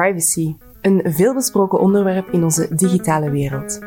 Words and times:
privacy, 0.00 0.54
een 0.80 1.02
veelbesproken 1.04 1.80
onderwerp 1.80 2.28
in 2.28 2.44
onze 2.44 2.74
digitale 2.74 3.30
wereld. 3.30 3.78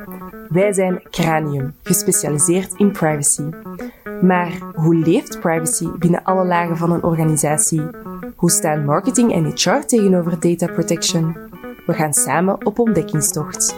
Wij 0.50 0.74
zijn 0.74 1.02
Cranium, 1.10 1.74
gespecialiseerd 1.84 2.74
in 2.74 2.92
privacy. 2.92 3.50
Maar 4.22 4.52
hoe 4.76 4.96
leeft 4.96 5.40
privacy 5.40 5.88
binnen 6.00 6.24
alle 6.24 6.46
lagen 6.46 6.78
van 6.78 6.92
een 6.92 7.04
organisatie? 7.04 7.82
Hoe 8.36 8.52
staan 8.52 8.86
marketing 8.86 9.34
en 9.34 9.46
HR 9.46 9.86
tegenover 9.86 10.40
data 10.40 10.68
protection? 10.68 11.38
We 11.86 11.94
gaan 11.94 12.14
samen 12.14 12.66
op 12.66 12.80
ontdekkingstocht. 12.80 13.76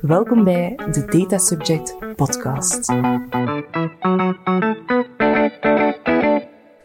Welkom 0.00 0.44
bij 0.44 0.78
de 0.90 1.04
Data 1.04 1.38
Subject 1.38 1.96
Podcast. 2.16 2.92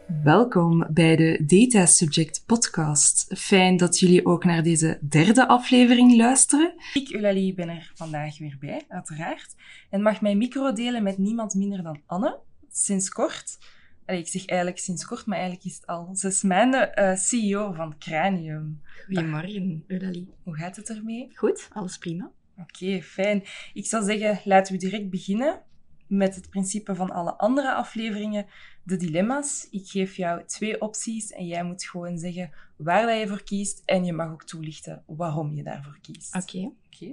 Welkom 0.08 0.88
bij 0.90 1.16
de 1.16 1.44
Data 1.46 1.86
Subject 1.86 2.44
Podcast. 2.46 3.38
Fijn 3.38 3.78
dat 3.78 4.00
jullie 4.00 4.26
ook 4.26 4.44
naar 4.44 4.64
deze 4.64 5.00
derde 5.10 5.48
aflevering 5.48 6.16
luisteren. 6.16 6.74
Ik, 6.94 7.10
Eulalie, 7.10 7.54
ben 7.54 7.70
er 7.70 7.92
vandaag 7.96 8.38
weer 8.38 8.58
bij, 8.60 8.86
uiteraard. 8.88 9.56
En 9.90 10.02
mag 10.02 10.22
mijn 10.22 10.38
micro 10.38 10.74
delen 10.74 11.04
met 11.04 11.18
niemand 11.18 11.54
minder 11.54 11.84
dan 11.84 12.02
Anne, 12.06 12.40
sinds 12.72 13.10
kort. 13.10 13.58
Allee, 14.06 14.20
ik 14.22 14.28
zeg 14.28 14.46
eigenlijk 14.46 14.80
sinds 14.80 15.06
kort, 15.06 15.26
maar 15.26 15.38
eigenlijk 15.38 15.68
is 15.68 15.76
het 15.76 15.86
al 15.86 16.10
zes 16.14 16.42
maanden 16.42 16.92
uh, 17.00 17.16
CEO 17.16 17.72
van 17.72 17.98
Cranium. 17.98 18.82
Goedemorgen, 19.06 19.84
Eulalie. 19.88 20.34
Hoe 20.44 20.56
gaat 20.56 20.76
het 20.76 20.90
ermee? 20.90 21.32
Goed, 21.34 21.68
alles 21.74 21.98
prima. 21.98 22.32
Oké, 22.58 23.02
fijn. 23.02 23.44
Ik 23.74 23.86
zou 23.86 24.04
zeggen, 24.04 24.42
laten 24.44 24.74
we 24.74 24.80
direct 24.80 25.10
beginnen 25.10 25.62
met 26.08 26.36
het 26.36 26.50
principe 26.50 26.96
van 26.96 27.12
alle 27.12 27.34
andere 27.34 27.74
afleveringen, 27.74 28.46
de 28.84 28.98
dilemma's. 28.98 29.68
Ik 29.72 29.88
geef 29.88 30.16
jou 30.16 30.46
twee 30.46 30.82
opties 30.82 31.32
en 31.32 31.48
jij 31.48 31.64
moet 31.64 31.84
gewoon 31.84 32.18
zeggen 32.18 32.52
waar 32.76 33.06
dat 33.06 33.20
je 33.20 33.28
voor 33.28 33.44
kiest 33.44 33.82
en 33.86 34.06
je 34.06 34.14
mag 34.14 34.32
ook 34.32 34.44
toelichten 34.44 35.04
waarom 35.06 35.54
je 35.54 35.64
daarvoor 35.64 35.98
kiest. 36.02 36.36
Oké. 36.36 36.72
Oké. 36.86 37.12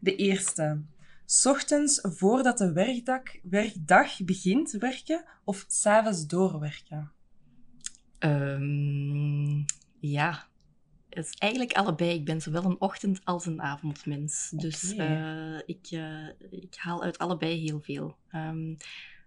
De 0.00 0.16
eerste. 0.16 0.82
Ochtends 1.44 2.00
voordat 2.02 2.58
de 2.58 2.72
werkdag, 2.72 3.22
werkdag 3.42 4.24
begint 4.24 4.70
werken 4.70 5.24
of 5.44 5.64
s'avonds 5.68 6.26
doorwerken? 6.26 7.12
Um, 8.18 9.64
ja, 10.00 10.46
is 11.24 11.34
eigenlijk 11.34 11.72
allebei. 11.72 12.14
Ik 12.14 12.24
ben 12.24 12.40
zowel 12.40 12.64
een 12.64 12.80
ochtend- 12.80 13.20
als 13.24 13.46
een 13.46 13.62
avondmens. 13.62 14.50
Dus 14.50 14.94
uh, 14.94 15.58
ik, 15.66 15.90
uh, 15.90 16.28
ik 16.50 16.74
haal 16.76 17.02
uit 17.02 17.18
allebei 17.18 17.60
heel 17.60 17.80
veel. 17.80 18.16
Um, 18.32 18.76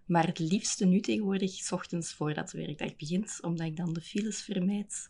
maar 0.04 0.26
het 0.26 0.38
liefste 0.38 0.86
nu 0.86 1.00
tegenwoordig, 1.00 1.50
s 1.50 1.72
ochtends 1.72 2.14
voordat 2.14 2.50
de 2.50 2.58
werkdag 2.58 2.96
begint, 2.96 3.38
omdat 3.42 3.66
ik 3.66 3.76
dan 3.76 3.92
de 3.92 4.00
files 4.00 4.42
vermijd. 4.42 5.06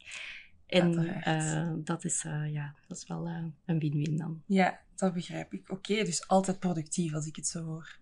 En 0.67 1.23
uh, 1.27 1.73
dat, 1.85 2.05
is, 2.05 2.23
ja, 2.53 2.75
dat 2.89 2.97
is 2.97 3.07
wel 3.07 3.27
een 3.67 3.79
win-win 3.79 4.17
dan. 4.17 4.43
Ja, 4.47 4.81
dat 4.97 5.15
begrijp 5.15 5.53
ik. 5.53 5.61
Oké, 5.63 5.73
okay, 5.93 6.05
dus 6.05 6.29
altijd 6.29 6.59
productief 6.59 7.15
als 7.15 7.27
ik 7.27 7.37
het 7.37 7.47
zo 7.47 7.65
hoor. 7.65 7.99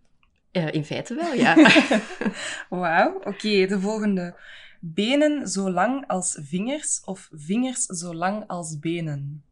in 0.51 0.85
feite 0.85 1.15
wel, 1.15 1.33
ja. 1.33 1.55
Wauw. 2.69 3.15
Oké, 3.15 3.29
okay, 3.29 3.67
de 3.67 3.81
volgende. 3.81 4.37
Benen 4.81 5.49
zo 5.49 5.71
lang 5.71 6.07
als 6.07 6.39
vingers 6.41 7.01
of 7.05 7.29
vingers 7.33 7.85
zo 7.85 8.15
lang 8.15 8.47
als 8.47 8.79
benen? 8.79 9.45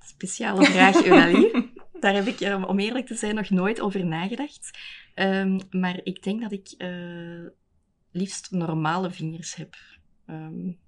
Speciale 0.00 0.64
vraag, 0.64 1.04
Eulalie. 1.04 1.72
Daar 2.00 2.14
heb 2.14 2.26
ik, 2.26 2.64
om 2.66 2.78
eerlijk 2.78 3.06
te 3.06 3.14
zijn, 3.14 3.34
nog 3.34 3.50
nooit 3.50 3.80
over 3.80 4.06
nagedacht. 4.06 4.78
Um, 5.14 5.60
maar 5.70 6.00
ik 6.02 6.22
denk 6.22 6.40
dat 6.40 6.52
ik 6.52 6.74
uh, 6.78 7.46
liefst 8.10 8.50
normale 8.50 9.10
vingers 9.10 9.54
heb. 9.54 9.76
Um, 10.26 10.78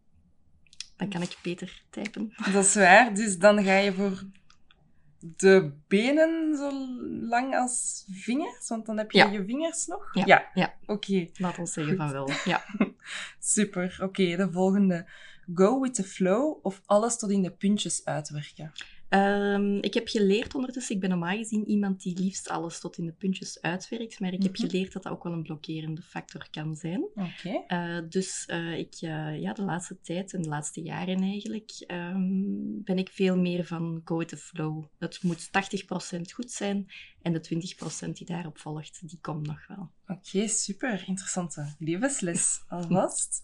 dan 0.97 1.09
kan 1.09 1.23
ik 1.23 1.39
beter 1.43 1.83
typen. 1.91 2.35
Dat 2.53 2.65
is 2.65 2.75
waar. 2.75 3.15
Dus 3.15 3.39
dan 3.39 3.65
ga 3.65 3.77
je 3.77 3.93
voor 3.93 4.23
de 5.21 5.73
benen 5.89 6.57
zo 6.57 6.73
lang 7.29 7.57
als 7.57 8.05
vingers? 8.11 8.69
Want 8.69 8.87
dan 8.87 8.99
heb 8.99 9.11
je 9.11 9.29
je 9.31 9.45
vingers 9.45 9.87
nog? 9.87 10.15
Ja. 10.15 10.27
ja. 10.27 10.51
ja. 10.55 10.75
Oké. 10.83 10.93
Okay. 10.93 11.31
Laat 11.37 11.59
ons 11.59 11.73
zeggen 11.73 11.97
van 11.97 12.13
wel. 12.13 12.31
Ja. 12.45 12.65
Super. 13.39 13.99
Oké, 14.03 14.37
de 14.37 14.53
volgende. 14.53 15.07
Go 15.55 15.81
with 15.81 15.95
the 15.95 16.05
flow 16.05 16.59
of 16.63 16.81
alles 16.87 17.17
tot 17.17 17.31
in 17.31 17.43
de 17.43 17.51
puntjes 17.51 18.05
uitwerken? 18.05 18.73
Um, 19.15 19.83
ik 19.83 19.95
heb 19.95 20.09
geleerd 20.09 20.55
ondertussen, 20.55 20.95
ik 20.95 21.01
ben 21.01 21.11
normaal 21.11 21.37
gezien 21.37 21.69
iemand 21.69 22.03
die 22.03 22.19
liefst 22.19 22.49
alles 22.49 22.81
tot 22.81 22.99
in 22.99 23.07
de 23.07 23.13
puntjes 23.13 23.61
uitwerkt, 23.61 24.21
maar 24.21 24.33
ik 24.33 24.43
heb 24.43 24.59
mhm. 24.59 24.67
geleerd 24.67 24.93
dat 24.93 25.03
dat 25.03 25.13
ook 25.13 25.23
wel 25.23 25.33
een 25.33 25.43
blokkerende 25.43 26.03
factor 26.03 26.49
kan 26.51 26.77
zijn. 26.77 27.03
Okay. 27.15 27.65
Uh, 27.69 27.97
eh, 27.97 28.05
dus 28.09 28.49
uh, 28.51 28.79
ik, 28.79 28.95
uh, 29.01 29.41
ja, 29.41 29.53
de 29.53 29.63
laatste 29.63 30.01
tijd 30.01 30.35
en 30.35 30.43
de 30.43 30.49
laatste 30.49 30.83
jaren 30.83 31.23
eigenlijk, 31.23 31.85
um, 31.87 32.83
ben 32.85 32.99
ik 32.99 33.09
veel 33.09 33.37
meer 33.37 33.65
van 33.65 34.01
go 34.05 34.17
with 34.17 34.29
the 34.29 34.37
flow. 34.37 34.85
Het 34.99 35.23
moet 35.23 35.49
80% 36.17 36.21
goed 36.35 36.51
zijn 36.51 36.87
en 37.23 37.33
de 37.33 37.73
20% 38.07 38.11
die 38.13 38.27
daarop 38.27 38.59
volgt, 38.59 39.09
die 39.09 39.19
komt 39.21 39.47
nog 39.47 39.67
wel. 39.67 39.91
Oké, 40.07 40.21
okay, 40.29 40.47
super. 40.47 41.05
Interessante 41.07 41.75
levensles 41.79 42.63
alvast. 42.69 43.41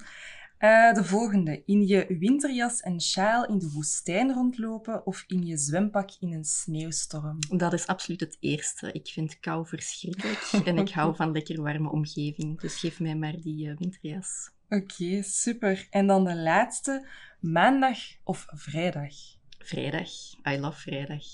Uh, 0.59 0.95
de 0.95 1.05
volgende. 1.05 1.63
In 1.65 1.87
je 1.87 2.07
winterjas 2.19 2.81
en 2.81 3.01
sjaal 3.01 3.47
in 3.47 3.59
de 3.59 3.71
woestijn 3.71 4.33
rondlopen 4.33 5.07
of 5.07 5.25
in 5.27 5.47
je 5.47 5.57
zwempak 5.57 6.11
in 6.21 6.33
een 6.33 6.45
sneeuwstorm? 6.45 7.39
Dat 7.49 7.73
is 7.73 7.87
absoluut 7.87 8.21
het 8.21 8.37
eerste. 8.41 8.93
Ik 8.93 9.09
vind 9.09 9.41
kou 9.41 9.67
verschrikkelijk 9.67 10.67
en 10.67 10.79
ik 10.79 10.91
hou 10.91 11.17
van 11.17 11.33
lekker 11.33 11.63
warme 11.63 11.91
omgeving. 11.91 12.61
Dus 12.61 12.75
geef 12.75 13.01
mij 13.01 13.17
maar 13.17 13.41
die 13.41 13.67
uh, 13.67 13.77
winterjas. 13.77 14.51
Oké, 14.69 14.83
okay, 14.83 15.23
super. 15.23 15.87
En 15.91 16.07
dan 16.07 16.25
de 16.25 16.37
laatste. 16.37 17.07
Maandag 17.41 17.99
of 18.25 18.47
vrijdag? 18.49 19.36
Vrijdag. 19.67 20.09
I 20.49 20.59
love 20.59 20.81
vrijdag. 20.81 21.25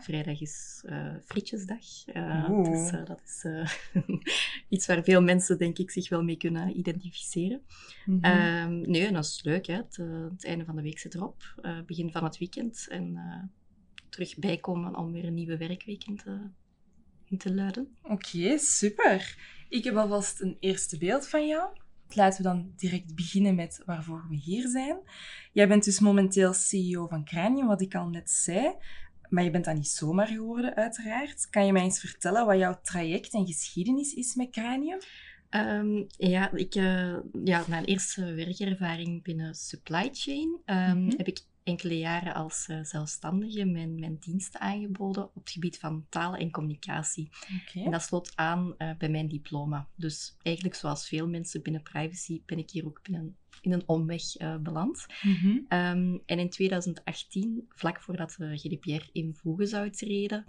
Vrijdag 0.00 0.40
is 0.40 0.82
uh, 0.86 1.14
frietjesdag. 1.24 2.06
Uh, 2.14 2.62
dus, 2.64 2.92
uh, 2.92 3.04
dat 3.04 3.20
is 3.24 3.44
iets 4.68 4.86
waar 4.86 5.02
veel 5.04 5.22
mensen, 5.22 5.58
denk 5.58 5.78
ik, 5.78 5.90
zich 5.90 6.08
wel 6.08 6.22
mee 6.22 6.36
kunnen 6.36 6.78
identificeren. 6.78 7.62
Mm 8.04 8.18
-hmm. 8.20 8.90
nee, 8.90 9.12
dat 9.12 9.24
is 9.24 9.42
leuk. 9.42 9.66
Hè? 9.66 9.74
Het, 9.74 9.96
het, 10.30 10.44
einde 10.44 10.64
van 10.64 10.76
de 10.76 10.82
week 10.82 10.98
zit 10.98 11.14
erop. 11.14 11.62
begin 11.86 12.12
van 12.12 12.24
het 12.24 12.38
weekend. 12.38 12.86
En 12.88 13.18
terug 14.08 14.36
bijkomen 14.36 14.96
om 14.96 15.12
weer 15.12 15.24
een 15.24 15.34
nieuwe 15.34 15.56
werkweek 15.56 16.04
in 16.04 16.16
te, 16.16 16.38
in 17.24 17.38
te 17.38 17.54
luiden. 17.54 17.96
Oké, 18.02 18.58
super. 18.58 19.36
Ik 19.68 19.84
heb 19.84 19.96
alvast 19.96 20.40
een 20.40 20.56
eerste 20.60 20.98
beeld 20.98 21.28
van 21.28 21.46
jou. 21.46 21.68
Laten 22.14 22.42
we 22.42 22.48
dan 22.48 22.72
direct 22.76 23.14
beginnen 23.14 23.54
met 23.54 23.82
waarvoor 23.86 24.26
we 24.28 24.36
hier 24.36 24.68
zijn. 24.68 24.98
Jij 25.52 25.68
bent 25.68 25.84
dus 25.84 26.00
momenteel 26.00 26.52
CEO 26.52 27.06
van 27.06 27.24
Cranium, 27.24 27.66
wat 27.66 27.80
ik 27.80 27.94
al 27.94 28.08
net 28.08 28.30
zei. 28.30 28.74
Maar 29.28 29.44
je 29.44 29.50
bent 29.50 29.64
dat 29.64 29.74
niet 29.74 29.88
zomaar 29.88 30.26
geworden, 30.26 30.74
uiteraard. 30.74 31.50
Kan 31.50 31.66
je 31.66 31.72
mij 31.72 31.82
eens 31.82 32.00
vertellen 32.00 32.46
wat 32.46 32.58
jouw 32.58 32.78
traject 32.82 33.32
en 33.32 33.46
geschiedenis 33.46 34.14
is 34.14 34.34
met 34.34 34.50
Cranium? 34.50 34.98
Um, 35.50 36.06
ja, 36.08 36.52
ik, 36.52 36.74
uh, 36.74 37.16
ja, 37.44 37.64
mijn 37.68 37.84
eerste 37.84 38.34
werkervaring 38.34 39.22
binnen 39.22 39.54
supply 39.54 40.08
chain 40.12 40.60
um, 40.66 40.76
mm 40.76 41.08
-hmm. 41.08 41.14
heb 41.16 41.26
ik 41.28 41.40
enkele 41.64 41.98
jaren 41.98 42.34
als 42.34 42.66
uh, 42.70 42.78
zelfstandige 42.82 43.64
mijn, 43.64 43.98
mijn 43.98 44.16
diensten 44.20 44.60
aangeboden 44.60 45.24
op 45.24 45.34
het 45.34 45.50
gebied 45.50 45.78
van 45.78 46.06
taal 46.08 46.34
en 46.36 46.50
communicatie. 46.50 47.30
Okay. 47.60 47.84
En 47.84 47.90
dat 47.90 48.02
sloot 48.02 48.32
aan 48.34 48.74
uh, 48.78 48.90
bij 48.98 49.08
mijn 49.08 49.28
diploma. 49.28 49.88
Dus 49.94 50.36
eigenlijk 50.42 50.76
zoals 50.76 51.08
veel 51.08 51.28
mensen 51.28 51.62
binnen 51.62 51.82
privacy 51.82 52.42
ben 52.46 52.58
ik 52.58 52.70
hier 52.70 52.86
ook 52.86 53.02
binnen, 53.02 53.36
in 53.60 53.72
een 53.72 53.88
omweg 53.88 54.40
uh, 54.40 54.56
beland. 54.56 55.06
Mm 55.22 55.34
-hmm. 55.34 55.78
um, 55.78 56.22
en 56.26 56.38
in 56.38 56.50
2018, 56.50 57.68
vlak 57.68 58.02
voordat 58.02 58.34
de 58.38 58.58
GDPR 58.58 59.08
in 59.12 59.34
voegen 59.34 59.68
zou 59.68 59.90
treden, 59.90 60.44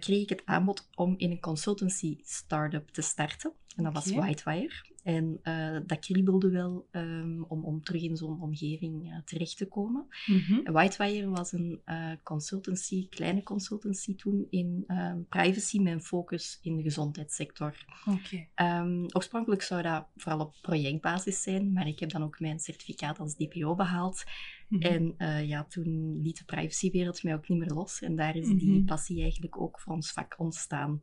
kreeg 0.00 0.22
ik 0.22 0.28
het 0.28 0.42
aanbod 0.44 0.88
om 0.94 1.14
in 1.16 1.30
een 1.30 1.40
consultancy 1.40 2.18
startup 2.22 2.88
te 2.88 3.02
starten. 3.02 3.52
En 3.76 3.84
dat 3.84 3.96
okay. 3.96 4.14
was 4.14 4.24
Whitewire. 4.24 4.74
En 5.08 5.40
uh, 5.42 5.78
dat 5.86 5.98
kriebelde 5.98 6.50
wel 6.50 6.86
um, 6.92 7.44
om, 7.48 7.64
om 7.64 7.82
terug 7.82 8.02
in 8.02 8.16
zo'n 8.16 8.40
omgeving 8.40 9.06
uh, 9.06 9.18
terecht 9.24 9.56
te 9.56 9.66
komen. 9.66 10.06
Mm 10.26 10.38
-hmm. 10.38 10.72
Whitewire 10.72 11.28
was 11.28 11.52
een 11.52 11.80
uh, 11.86 12.12
consultancy, 12.22 13.08
kleine 13.08 13.42
consultancy 13.42 14.16
toen 14.16 14.46
in 14.50 14.86
privacy 15.28 15.78
met 15.78 15.92
een 15.92 16.02
focus 16.02 16.58
in 16.62 16.76
de 16.76 16.82
gezondheidssector. 16.82 17.84
Okay. 18.06 18.48
Um, 18.80 19.06
oorspronkelijk 19.12 19.62
zou 19.62 19.82
dat 19.82 20.06
vooral 20.16 20.40
op 20.40 20.54
projectbasis 20.62 21.42
zijn, 21.42 21.72
maar 21.72 21.86
ik 21.86 21.98
heb 21.98 22.10
dan 22.10 22.22
ook 22.22 22.40
mijn 22.40 22.58
certificaat 22.58 23.18
als 23.18 23.36
DPO 23.36 23.74
behaald. 23.74 24.24
Mm 24.68 24.82
-hmm. 24.82 25.16
En 25.18 25.46
ja, 25.46 25.64
toen 25.64 26.20
liet 26.22 26.38
de 26.38 26.44
privacywereld 26.44 27.22
mij 27.22 27.34
ook 27.34 27.48
niet 27.48 27.58
meer 27.58 27.72
los. 27.72 28.00
En 28.00 28.16
daar 28.16 28.36
is 28.36 28.46
mm 28.46 28.58
-hmm. 28.58 28.58
die 28.58 28.84
passie 28.84 29.22
eigenlijk 29.22 29.60
ook 29.60 29.80
voor 29.80 29.94
ons 29.94 30.12
vak 30.12 30.34
ontstaan. 30.38 31.02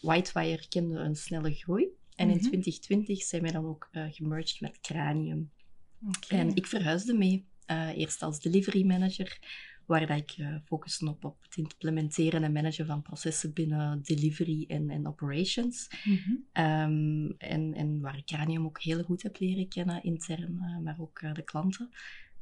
Whitewire 0.00 0.68
kende 0.68 0.98
een 0.98 1.16
snelle 1.16 1.52
groei. 1.54 1.98
En 2.20 2.28
in 2.28 2.34
mm 2.34 2.40
-hmm. 2.40 2.48
2020 2.50 3.22
zijn 3.22 3.42
wij 3.42 3.50
dan 3.50 3.66
ook 3.66 3.88
uh, 3.92 4.04
gemerged 4.10 4.60
met 4.60 4.80
Cranium. 4.80 5.50
Okay. 6.16 6.38
En 6.38 6.54
ik 6.54 6.66
verhuisde 6.66 7.14
mee, 7.14 7.46
uh, 7.70 7.96
eerst 7.96 8.22
als 8.22 8.40
delivery 8.40 8.86
manager, 8.86 9.38
waar 9.86 10.06
dat 10.06 10.18
ik 10.18 10.36
uh, 10.36 10.56
focuste 10.64 11.08
op, 11.08 11.24
op 11.24 11.36
het 11.42 11.56
implementeren 11.56 12.42
en 12.42 12.52
managen 12.52 12.86
van 12.86 13.02
processen 13.02 13.52
binnen 13.52 14.02
delivery 14.02 14.64
en, 14.68 14.90
en 14.90 15.06
operations. 15.06 15.88
Mm 16.04 16.16
-hmm. 16.16 16.64
um, 16.64 17.34
en, 17.38 17.74
en 17.74 18.00
waar 18.00 18.16
ik 18.16 18.24
Cranium 18.26 18.64
ook 18.64 18.82
heel 18.82 19.02
goed 19.02 19.22
heb 19.22 19.38
leren 19.38 19.68
kennen, 19.68 20.02
intern, 20.02 20.82
maar 20.82 20.96
ook 20.98 21.20
de 21.34 21.42
klanten. 21.42 21.90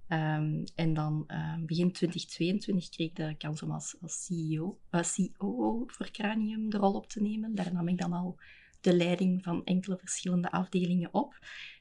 Ehm, 0.09 0.65
en 0.75 0.95
dan 0.95 1.25
ehm, 1.27 1.65
begin 1.65 1.93
2022 1.93 2.89
kreeg 2.89 3.09
ik 3.09 3.17
de 3.17 3.35
kans 3.39 3.63
om 3.63 3.71
als, 3.71 3.97
als 4.01 4.25
CEO, 4.25 4.79
uh, 4.91 5.03
COO 5.37 5.85
voor 5.87 6.11
Cranium 6.11 6.71
de 6.71 6.77
rol 6.77 6.93
op 6.93 7.09
te 7.09 7.23
nemen. 7.23 7.55
Daar 7.55 7.73
nam 7.73 7.89
ik 7.89 7.99
dan 7.99 8.13
al 8.13 8.39
de 8.81 8.97
leiding 8.97 9.43
van 9.43 9.65
enkele 9.65 9.99
verschillende 9.99 10.51
afdelingen 10.51 11.15
op. 11.15 11.39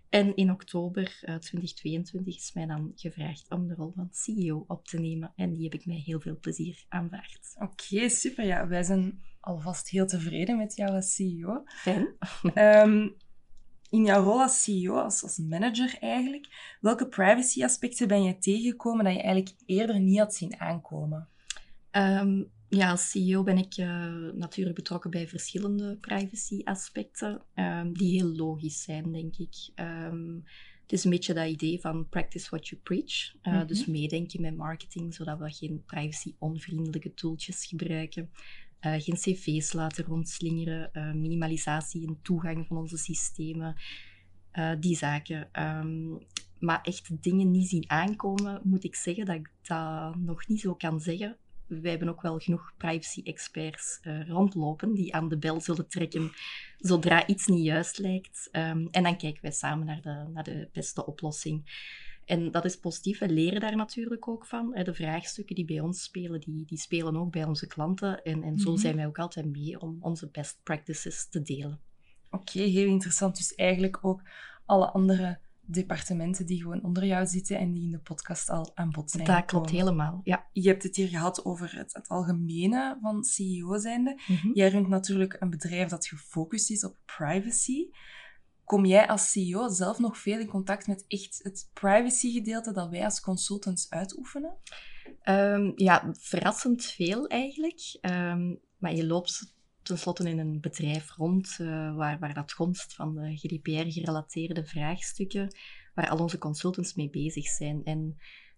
En 0.10 0.36
in 0.36 0.52
oktober 0.52 1.20
uh, 1.22 1.36
eh, 1.36 1.40
2022 1.40 2.36
is 2.36 2.54
mij 2.54 2.66
dan 2.66 2.92
gevraagd 2.96 3.50
om 3.50 3.68
de 3.68 3.74
rol 3.74 3.92
van 3.96 4.10
CEO 4.12 4.64
op 4.68 4.88
te 4.88 5.00
nemen. 5.00 5.34
En 5.36 5.54
die 5.54 5.64
heb 5.64 5.74
ik 5.74 5.86
met 5.86 5.98
heel 5.98 6.20
veel 6.20 6.38
plezier 6.40 6.86
aanvaard. 6.90 7.56
Oké, 7.60 8.10
super. 8.10 8.46
Ja, 8.46 8.68
wij 8.68 8.84
zijn 8.84 9.22
alvast 9.40 9.90
heel 9.90 10.06
tevreden 10.06 10.58
met 10.58 10.76
jou 10.76 10.92
als 10.92 11.16
CEO. 11.16 11.64
Fijn. 11.66 12.16
Um, 12.56 13.16
in 13.90 14.06
jouw 14.06 14.24
rol 14.24 14.42
als 14.42 14.64
CEO, 14.64 14.96
als, 14.96 15.24
als 15.24 15.38
manager 15.38 15.98
eigenlijk, 16.00 16.78
welke 16.82 17.08
privacy-aspecten 17.08 18.08
ben 18.08 18.24
je 18.24 18.38
tegengekomen 18.38 19.06
dat 19.06 19.14
je 19.14 19.22
eigenlijk 19.22 19.56
eerder 19.66 20.00
niet 20.00 20.20
had 20.20 20.36
zien 20.36 20.60
aankomen? 20.60 21.30
Um, 21.98 22.52
ja, 22.70 22.90
als 22.90 23.10
CEO 23.10 23.44
ben 23.44 23.58
ik 23.58 23.78
uh, 23.78 23.88
natuurlijk 24.34 24.76
betrokken 24.76 25.12
bij 25.12 25.28
verschillende 25.28 25.98
privacy-aspecten, 25.98 27.42
um, 27.56 27.94
die 27.94 28.12
heel 28.12 28.36
logisch 28.36 28.84
zijn, 28.84 29.12
denk 29.12 29.38
ik. 29.38 29.56
Um, 29.76 30.44
het 30.82 30.92
is 30.92 31.04
een 31.04 31.10
beetje 31.10 31.34
dat 31.34 31.48
idee 31.48 31.80
van 31.80 32.10
practice 32.10 32.50
what 32.50 32.68
you 32.68 32.82
preach. 32.82 33.34
Uh, 33.34 33.54
mm 33.54 33.60
-hmm. 33.60 33.68
Dus 33.68 33.86
meedenken 33.86 34.42
met 34.42 34.56
marketing, 34.56 35.14
zodat 35.14 35.40
we 35.40 35.52
geen 35.52 35.84
privacy-onvriendelijke 35.86 37.14
tooltjes 37.14 37.66
gebruiken. 37.66 38.30
Uh, 38.82 38.94
geen 38.98 39.16
cv's 39.16 39.74
laten 39.74 40.04
rondslingeren, 40.04 40.92
minimalisatie 41.22 42.02
in 42.02 42.20
toegang 42.22 42.68
van 42.68 42.78
onze 42.78 42.98
systemen, 42.98 43.76
die 44.80 44.96
zaken. 44.96 45.50
Um, 45.64 46.18
maar 46.60 46.82
echt 46.82 47.24
dingen 47.24 47.52
niet 47.52 47.68
zien 47.68 47.90
aankomen, 47.90 48.62
moet 48.64 48.84
ik 48.84 48.96
zeggen 48.96 49.26
dat 49.26 49.36
ik 49.36 49.52
dat 49.62 50.16
nog 50.16 50.48
niet 50.48 50.60
zo 50.60 50.76
kan 50.76 51.00
zeggen. 51.00 51.38
Wij 51.68 51.90
hebben 51.90 52.10
ook 52.10 52.22
wel 52.22 52.40
genoeg 52.40 52.74
privacy-experts 52.78 54.00
rondlopen 54.28 54.94
die 54.94 55.14
aan 55.14 55.30
de 55.30 55.38
bel 55.38 55.62
zullen 55.62 55.88
trekken 55.88 56.31
zodra 56.78 57.28
iets 57.28 57.48
niet 57.48 57.66
juist 57.66 57.98
lijkt. 57.98 58.50
Um, 58.52 58.88
en 58.92 59.04
dan 59.04 59.18
kijken 59.18 59.42
wij 59.42 59.52
samen 59.52 59.86
naar 59.86 60.02
de, 60.02 60.25
naar 60.34 60.44
de 60.44 60.69
beste 60.72 61.06
oplossing. 61.06 61.86
En 62.25 62.52
dat 62.52 62.66
is 62.66 62.80
positief. 62.80 63.19
We 63.19 63.30
leren 63.30 63.60
daar 63.60 63.75
natuurlijk 63.75 64.28
ook 64.28 64.46
van. 64.46 64.72
De 64.84 64.94
vraagstukken 64.94 65.56
die 65.56 65.66
bij 65.66 65.80
ons 65.80 66.04
spelen, 66.04 66.40
die, 66.40 66.66
die 66.66 66.78
spelen 66.78 67.16
ook 67.16 67.31
bij 67.31 67.44
onze 67.44 67.68
klanten. 67.68 68.24
En, 68.24 68.44
en 68.44 68.60
zo 68.60 68.72
mhm. 68.72 68.80
zijn 68.80 68.96
wij 68.96 69.08
ook 69.08 69.19
altijd 69.19 69.46
mee 69.46 69.80
om 69.80 69.98
onze 70.00 70.30
best 70.30 70.60
practices 70.64 71.30
te 71.30 71.42
delen. 71.42 71.80
Oké, 72.30 72.60
heel 72.60 72.88
interessant. 72.88 73.38
Dus 73.38 73.56
eigenlijk 73.56 73.98
ook 74.02 74.22
alle 74.66 74.92
andere 74.92 75.40
departementen 75.68 76.46
die 76.46 76.62
gewoon 76.62 76.84
onder 76.84 77.06
jou 77.06 77.25
zitten 77.25 77.58
en 77.58 77.74
die 77.74 77.84
in 77.84 77.92
de 77.92 78.00
podcast 78.00 78.50
al 78.50 78.72
aan 78.75 78.92
bod 78.92 79.12
zijn. 79.12 79.25
Dat 79.25 79.46
klopt 79.46 79.69
helemaal, 79.69 80.22
ja. 80.24 80.48
Je 80.52 80.69
hebt 80.69 80.84
het 80.84 80.96
hier 80.96 81.08
gehad 81.08 81.46
over 81.46 81.78
het, 81.78 81.94
het 81.94 82.08
algemene 82.08 82.98
van 83.02 83.24
CEO 83.24 83.78
zijnde. 83.78 84.19
Mm 84.28 84.52
Jij 84.54 84.69
runt 84.69 84.88
natuurlijk 84.88 85.36
een 85.40 85.50
bedrijf 85.50 85.90
dat 85.90 86.08
gefocust 86.08 86.72
is 86.72 86.86
op 86.86 86.98
privacy. 87.06 87.88
Kom 88.64 88.86
jij 88.86 89.08
als 89.08 89.31
CEO 89.31 89.69
zelf 89.69 90.00
nog 90.00 90.18
veel 90.18 90.40
in 90.40 90.48
contact 90.48 90.88
met 90.88 91.06
echt 91.08 91.40
het 91.44 91.69
privacy-gedeelte 91.74 92.72
dat 92.72 92.90
wij 92.90 93.04
als 93.04 93.22
consultants 93.22 93.90
uitoefenen? 93.90 94.58
Um, 95.24 95.74
ja, 95.75 96.14
verrassend 96.19 96.86
veel 96.86 97.28
eigenlijk. 97.28 97.98
Um, 98.02 98.60
maar 98.78 98.96
je 98.96 99.06
loopt 99.06 99.56
tenslotte 99.88 100.30
in 100.30 100.39
een 100.39 100.60
bedrijf 100.62 101.16
rond 101.16 101.57
uh, 101.62 101.95
waar, 101.95 102.19
waar 102.19 102.34
dat 102.34 102.54
gonst 102.54 102.94
van 102.94 103.16
de 103.16 103.38
GDPR-gerelateerde 103.38 104.66
vraagstukken, 104.66 105.56
waar 105.94 106.10
al 106.10 106.18
onze 106.18 106.38
consultants 106.38 106.94
mee 106.94 107.10
bezig 107.10 107.48
zijn. 107.48 107.84
En 107.84 108.18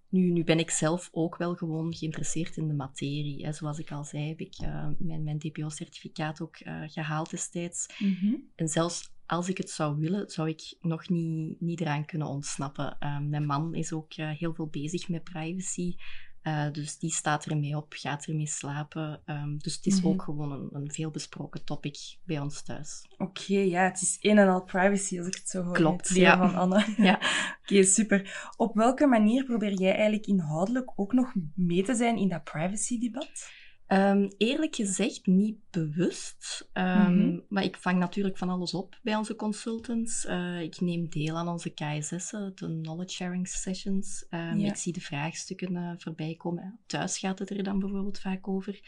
nu, 0.09 0.31
nu 0.31 0.43
ben 0.43 0.59
ik 0.59 0.69
zelf 0.69 1.09
ook 1.11 1.37
wel 1.37 1.55
gewoon 1.55 1.95
geïnteresseerd 1.95 2.57
in 2.57 2.67
de 2.67 2.73
materie. 2.73 3.45
Hè. 3.45 3.53
Zoals 3.53 3.79
ik 3.79 3.91
al 3.91 4.03
zei, 4.03 4.27
heb 4.27 4.39
ik 4.39 4.61
uh, 4.61 4.87
mijn, 4.97 5.23
mijn 5.23 5.39
DPO-certificaat 5.39 6.41
ook 6.41 6.59
uh, 6.59 6.83
gehaald 6.85 7.29
destijds. 7.29 7.85
Mm 7.99 8.17
-hmm. 8.19 8.43
En 8.55 8.67
zelfs 8.67 9.11
als 9.25 9.49
ik 9.49 9.57
het 9.57 9.69
zou 9.69 9.97
willen, 9.97 10.29
zou 10.29 10.49
ik 10.49 10.77
nog 10.81 11.09
niet, 11.09 11.61
niet 11.61 11.81
eraan 11.81 12.05
kunnen 12.05 12.27
ontsnappen. 12.27 12.97
Uh, 12.99 13.19
mijn 13.19 13.45
man 13.45 13.75
is 13.75 13.93
ook 13.93 14.13
heel 14.13 14.53
veel 14.53 14.67
bezig 14.67 15.09
met 15.09 15.23
privacy. 15.23 15.95
Uh, 16.44 16.71
dus 16.71 16.97
die 16.97 17.12
staat 17.12 17.45
ermee 17.45 17.77
op, 17.77 17.94
gaat 17.97 18.25
ermee 18.25 18.47
slapen. 18.47 19.21
Um, 19.25 19.57
dus 19.57 19.75
het 19.75 19.86
is 19.86 19.95
mm 19.95 20.01
-hmm. 20.01 20.12
ook 20.12 20.21
gewoon 20.21 20.51
een, 20.51 20.69
een 20.71 20.91
veelbesproken 20.91 21.63
topic 21.63 21.97
bij 22.24 22.39
ons 22.39 22.62
thuis. 22.63 23.06
Oké, 23.18 23.24
okay, 23.24 23.69
ja, 23.69 23.83
het 23.83 24.01
is 24.01 24.18
een 24.21 24.38
en 24.38 24.47
al 24.47 24.63
privacy 24.63 25.18
als 25.18 25.27
ik 25.27 25.36
het 25.36 25.50
zo 25.50 25.63
hoor. 25.63 25.74
Klopt, 25.74 26.09
ja. 26.09 26.38
van 26.38 26.56
Anne. 26.56 26.94
ja. 27.09 27.13
Oké, 27.13 27.74
okay, 27.74 27.83
super. 27.83 28.51
Op 28.57 28.75
welke 28.75 29.07
manier 29.07 29.44
probeer 29.44 29.74
jij 29.74 29.94
eigenlijk 29.94 30.25
inhoudelijk 30.25 30.91
ook 30.95 31.13
nog 31.13 31.33
mee 31.56 31.83
te 31.83 31.95
zijn 31.95 32.18
in 32.18 32.30
dat 32.30 32.44
privacy-debat? 32.44 33.50
Um, 33.91 34.31
eerlijk 34.38 34.75
gezegd 34.75 35.25
niet 35.25 35.57
bewust. 35.69 36.69
Um, 36.74 36.83
mm 36.83 37.06
-hmm. 37.06 37.45
Maar 37.50 37.63
ik 37.63 37.77
vang 37.77 38.00
natuurlijk 38.00 38.38
van 38.38 38.50
alles 38.50 38.74
op 38.74 39.00
bij 39.01 39.15
onze 39.15 39.36
consultants. 39.36 40.25
Uh, 40.25 40.62
ik 40.62 40.81
neem 40.81 41.09
deel 41.09 41.38
aan 41.38 41.47
onze 41.47 41.69
KSS'en, 41.69 42.51
de 42.56 42.80
knowledge 42.81 43.15
sharing 43.15 43.47
sessions. 43.47 44.25
Um, 44.30 44.59
ja. 44.59 44.69
Ik 44.69 44.75
zie 44.75 44.94
de 44.94 45.01
vraagstukken 45.01 45.75
uh, 45.75 45.91
voorbij 45.97 46.36
komen. 46.36 46.80
Thuis 46.86 47.18
gaat 47.18 47.39
het 47.39 47.50
er 47.50 47.63
dan 47.63 47.80
bijvoorbeeld 47.80 48.19
vaak 48.19 48.47
over. 48.47 48.80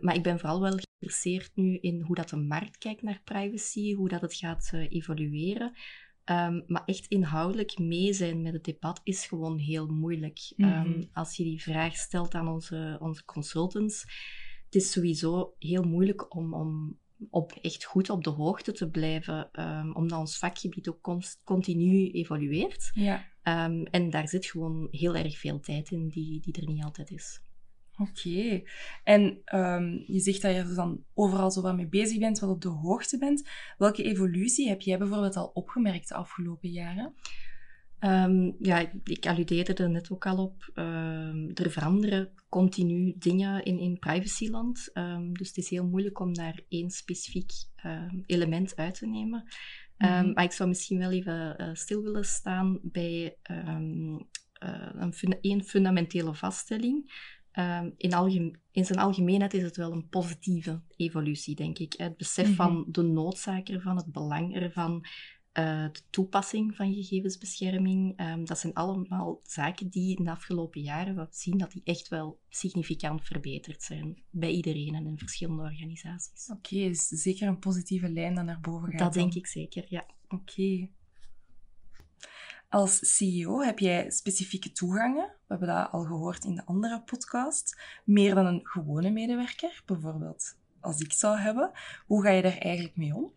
maar 0.00 0.14
ik 0.14 0.22
ben 0.22 0.38
vooral 0.38 0.60
wel 0.60 0.78
geïnteresseerd 0.78 1.50
nu 1.54 1.78
in 1.80 2.00
hoe 2.00 2.14
dat 2.14 2.28
de 2.28 2.36
markt 2.36 2.78
kijkt 2.78 3.02
naar 3.02 3.20
privacy, 3.24 3.94
hoe 3.94 4.08
dat 4.08 4.20
het 4.20 4.34
gaat 4.34 4.70
uh, 4.74 4.90
evolueren. 4.90 5.72
Um, 6.30 6.64
maar 6.66 6.82
echt 6.84 7.06
inhoudelijk 7.06 7.78
mee 7.78 8.12
zijn 8.12 8.42
met 8.42 8.52
het 8.52 8.64
debat 8.64 9.00
is 9.04 9.26
gewoon 9.26 9.58
heel 9.58 9.86
moeilijk. 9.86 10.52
Mm 10.56 10.68
-hmm. 10.68 10.92
um, 10.92 11.08
als 11.12 11.36
je 11.36 11.44
die 11.44 11.62
vraag 11.62 11.96
stelt 11.96 12.34
aan 12.34 12.48
onze, 12.48 12.96
onze 13.00 13.24
consultants, 13.24 14.02
het 14.64 14.74
is 14.74 14.92
sowieso 14.92 15.54
heel 15.58 15.82
moeilijk 15.82 16.34
om, 16.34 16.54
om 16.54 16.98
op 17.30 17.52
echt 17.52 17.84
goed 17.84 18.10
op 18.10 18.24
de 18.24 18.30
hoogte 18.30 18.72
te 18.72 18.90
blijven, 18.90 19.48
um, 19.52 19.94
omdat 19.94 20.18
ons 20.18 20.38
vakgebied 20.38 20.88
ook 20.88 21.18
continu 21.44 22.10
evolueert. 22.10 22.90
Ja. 22.94 23.24
en 23.90 24.10
daar 24.10 24.28
zit 24.28 24.46
gewoon 24.46 24.88
heel 24.90 25.14
erg 25.14 25.38
veel 25.38 25.60
tijd 25.60 25.90
in 25.90 26.08
die, 26.08 26.40
die 26.40 26.60
er 26.60 26.72
niet 26.72 26.84
altijd 26.84 27.10
is. 27.10 27.40
Oké. 27.98 28.10
Okay. 28.28 28.64
En 29.04 29.40
um, 29.54 30.04
je 30.06 30.20
zegt 30.20 30.42
dat 30.42 30.54
je 30.54 30.72
dan 30.74 31.04
overal 31.14 31.50
zo 31.50 31.62
wat 31.62 31.76
mee 31.76 31.88
bezig 31.88 32.18
bent, 32.18 32.38
wat 32.38 32.50
op 32.50 32.62
de 32.62 32.68
hoogte 32.68 33.18
bent. 33.18 33.48
Welke 33.78 34.02
evolutie 34.02 34.68
heb 34.68 34.80
jij 34.80 34.98
bijvoorbeeld 34.98 35.36
al 35.36 35.50
opgemerkt 35.54 36.08
de 36.08 36.14
afgelopen 36.14 36.70
jaren? 36.70 37.14
Um, 38.00 38.56
ja, 38.58 38.90
ik 39.04 39.26
alludeerde 39.26 39.74
er 39.74 39.90
net 39.90 40.10
ook 40.10 40.26
al 40.26 40.38
op. 40.38 40.70
Um, 40.74 41.50
er 41.54 41.70
veranderen 41.70 42.30
continu 42.48 43.14
dingen 43.16 43.64
in, 43.64 43.78
in 43.78 43.98
privacyland. 43.98 44.90
dus 45.32 45.48
het 45.48 45.56
is 45.56 45.70
heel 45.70 45.86
moeilijk 45.86 46.20
om 46.20 46.34
daar 46.34 46.60
één 46.68 46.90
specifiek 46.90 47.52
element 48.26 48.76
uit 48.76 48.94
te 48.94 49.06
nemen. 49.06 49.44
Mm 49.98 50.08
-hmm. 50.08 50.32
maar 50.32 50.44
ik 50.44 50.52
zou 50.52 50.68
misschien 50.68 50.98
wel 50.98 51.10
even 51.10 51.56
uh, 51.60 51.68
stil 51.72 52.02
willen 52.02 52.24
staan 52.24 52.78
bij 52.82 53.36
uh, 53.50 53.68
een, 54.60 55.14
een 55.40 55.64
fundamentele 55.64 56.34
vaststelling. 56.34 57.12
Um, 57.58 57.94
in, 57.96 58.14
algemeen, 58.14 58.56
in, 58.72 58.84
zijn 58.84 58.98
algemeenheid 58.98 59.54
is 59.54 59.62
het 59.62 59.76
wel 59.76 59.92
een 59.92 60.08
positieve 60.08 60.80
evolutie, 60.96 61.54
denk 61.54 61.78
ik. 61.78 61.94
Het 61.96 62.16
besef 62.16 62.48
mm 62.48 62.54
-hmm. 62.54 62.56
van 62.56 62.84
de 62.88 63.02
noodzaak 63.02 63.68
ervan, 63.68 63.96
het 63.96 64.12
belang 64.12 64.54
ervan, 64.54 65.04
uh, 65.58 65.86
de 65.92 66.00
toepassing 66.10 66.76
van 66.76 66.94
gegevensbescherming. 66.94 68.20
Um, 68.20 68.44
dat 68.44 68.58
zijn 68.58 68.74
allemaal 68.74 69.40
zaken 69.42 69.88
die 69.88 70.16
in 70.18 70.24
de 70.24 70.30
afgelopen 70.30 70.80
jaren 70.80 71.16
we 71.16 71.26
zien 71.30 71.58
dat 71.58 71.72
die 71.72 71.82
echt 71.84 72.08
wel 72.08 72.40
significant 72.48 73.24
verbeterd 73.24 73.82
zijn 73.82 74.22
bij 74.30 74.50
iedereen 74.50 74.94
en 74.94 75.06
in 75.06 75.18
verschillende 75.18 75.62
organisaties. 75.62 76.48
Oké, 76.50 76.74
okay, 76.74 76.88
is 76.88 77.06
zeker 77.06 77.48
een 77.48 77.58
positieve 77.58 78.08
lijn 78.08 78.34
dan 78.34 78.44
naar 78.44 78.60
boven 78.60 78.90
gaat. 78.90 78.98
Dat 78.98 79.12
dan. 79.14 79.22
denk 79.22 79.34
ik 79.34 79.46
zeker, 79.46 79.84
ja. 79.88 80.06
Oké. 80.28 80.34
Okay. 80.34 80.90
Als 82.70 83.16
CEO 83.16 83.60
heb 83.60 83.78
jij 83.78 84.10
specifieke 84.10 84.72
toegangen. 84.72 85.26
We 85.26 85.44
hebben 85.46 85.68
dat 85.68 85.90
al 85.90 86.04
gehoord 86.04 86.44
in 86.44 86.54
de 86.54 86.64
andere 86.64 87.02
podcast. 87.02 87.80
Meer 88.04 88.34
dan 88.34 88.46
een 88.46 88.60
gewone 88.62 89.10
medewerker, 89.10 89.82
bijvoorbeeld 89.86 90.56
als 90.80 91.00
ik 91.00 91.12
zou 91.12 91.38
hebben. 91.38 91.70
Hoe 92.06 92.22
ga 92.22 92.30
je 92.30 92.42
daar 92.42 92.58
eigenlijk 92.58 92.96
mee 92.96 93.14
om? 93.14 93.32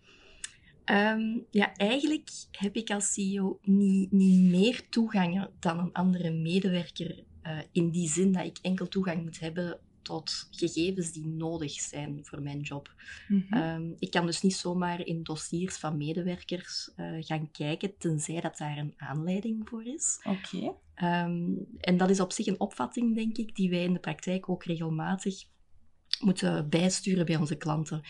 Um, 0.85 1.45
ja, 1.50 1.75
eigenlijk 1.75 2.29
heb 2.51 2.75
ik 2.75 2.89
als 2.89 3.13
CEO 3.13 3.59
niet, 3.61 4.11
niet 4.11 4.51
meer 4.51 4.89
toegangen 4.89 5.50
dan 5.59 5.79
een 5.79 5.93
andere 5.93 6.31
medewerker. 6.31 7.23
Uh, 7.43 7.59
in 7.71 7.89
die 7.89 8.09
zin 8.09 8.31
dat 8.31 8.45
ik 8.45 8.57
enkel 8.61 8.88
toegang 8.88 9.23
moet 9.23 9.39
hebben 9.39 9.79
tot 10.01 10.48
gegevens 10.51 11.12
die 11.12 11.27
nodig 11.27 11.72
zijn 11.72 12.20
voor 12.25 12.41
mijn 12.41 12.60
job. 12.60 12.93
Mm 13.27 13.46
-hmm. 13.50 13.62
um, 13.62 13.96
ik 14.00 14.12
kan 14.12 14.25
dus 14.25 14.41
niet 14.41 14.55
zomaar 14.55 15.05
in 15.05 15.24
dossiers 15.24 15.77
van 15.77 15.98
medewerkers 15.98 16.89
uh, 16.98 17.17
gaan 17.20 17.51
kijken, 17.51 17.98
tenzij 17.98 18.41
dat 18.41 18.58
daar 18.58 18.77
een 18.77 18.93
aanleiding 18.98 19.70
voor 19.70 19.86
is. 19.86 20.20
Oké. 20.24 20.58
Okay. 20.58 21.25
Um, 21.25 21.67
en 21.79 21.98
dat 21.98 22.10
is 22.10 22.20
op 22.20 22.31
zich 22.31 22.48
een 22.48 22.60
opvatting, 22.60 23.15
denk 23.15 23.38
ik, 23.38 23.55
die 23.55 23.70
wij 23.70 23.84
in 23.84 23.93
de 23.93 24.00
praktijk 24.00 24.50
ook 24.50 24.63
regelmatig 24.63 25.43
moeten 26.20 26.70
bijsturen 26.70 27.25
bij 27.25 27.36
onze 27.36 27.55
klanten. 27.55 28.01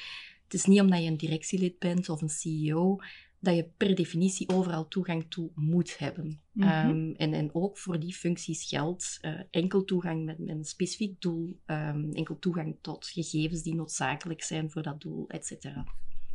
Het 0.43 0.53
is 0.53 0.65
niet 0.65 0.81
omdat 0.81 1.03
je 1.03 1.09
een 1.09 1.17
directielid 1.17 1.79
bent 1.79 2.09
of 2.09 2.21
een 2.21 2.29
CEO 2.29 2.99
dat 3.41 3.55
je 3.55 3.69
per 3.77 3.95
definitie 3.95 4.49
overal 4.49 4.87
toegang 4.87 5.25
toe 5.29 5.49
moet 5.55 5.97
hebben. 5.97 6.41
Mhm. 6.51 6.67
Ehm, 6.67 7.11
en, 7.11 7.33
en 7.33 7.49
ook 7.53 7.77
voor 7.77 7.99
die 7.99 8.13
functies 8.13 8.67
geldt 8.67 9.17
eh, 9.21 9.39
enkel 9.49 9.83
toegang 9.83 10.25
met, 10.25 10.39
met 10.39 10.49
een 10.49 10.65
specifiek 10.65 11.21
doel, 11.21 11.59
ehm, 11.65 12.11
enkel 12.11 12.39
toegang 12.39 12.77
tot 12.81 13.07
gegevens 13.07 13.61
die 13.61 13.75
noodzakelijk 13.75 14.43
zijn 14.43 14.71
voor 14.71 14.81
dat 14.81 15.01
doel, 15.01 15.27
et 15.27 15.45
cetera. 15.45 15.85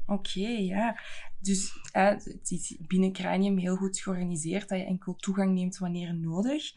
Oké, 0.06 0.48
ja. 0.48 1.00
Dus 1.40 1.78
eh, 1.92 2.08
het 2.08 2.50
is 2.50 2.76
binnen 2.86 3.12
Cranium 3.12 3.58
heel 3.58 3.76
goed 3.76 3.98
georganiseerd 3.98 4.68
dat 4.68 4.78
je 4.78 4.84
enkel 4.84 5.16
toegang 5.16 5.54
neemt 5.54 5.78
wanneer 5.78 6.14
nodig. 6.14 6.74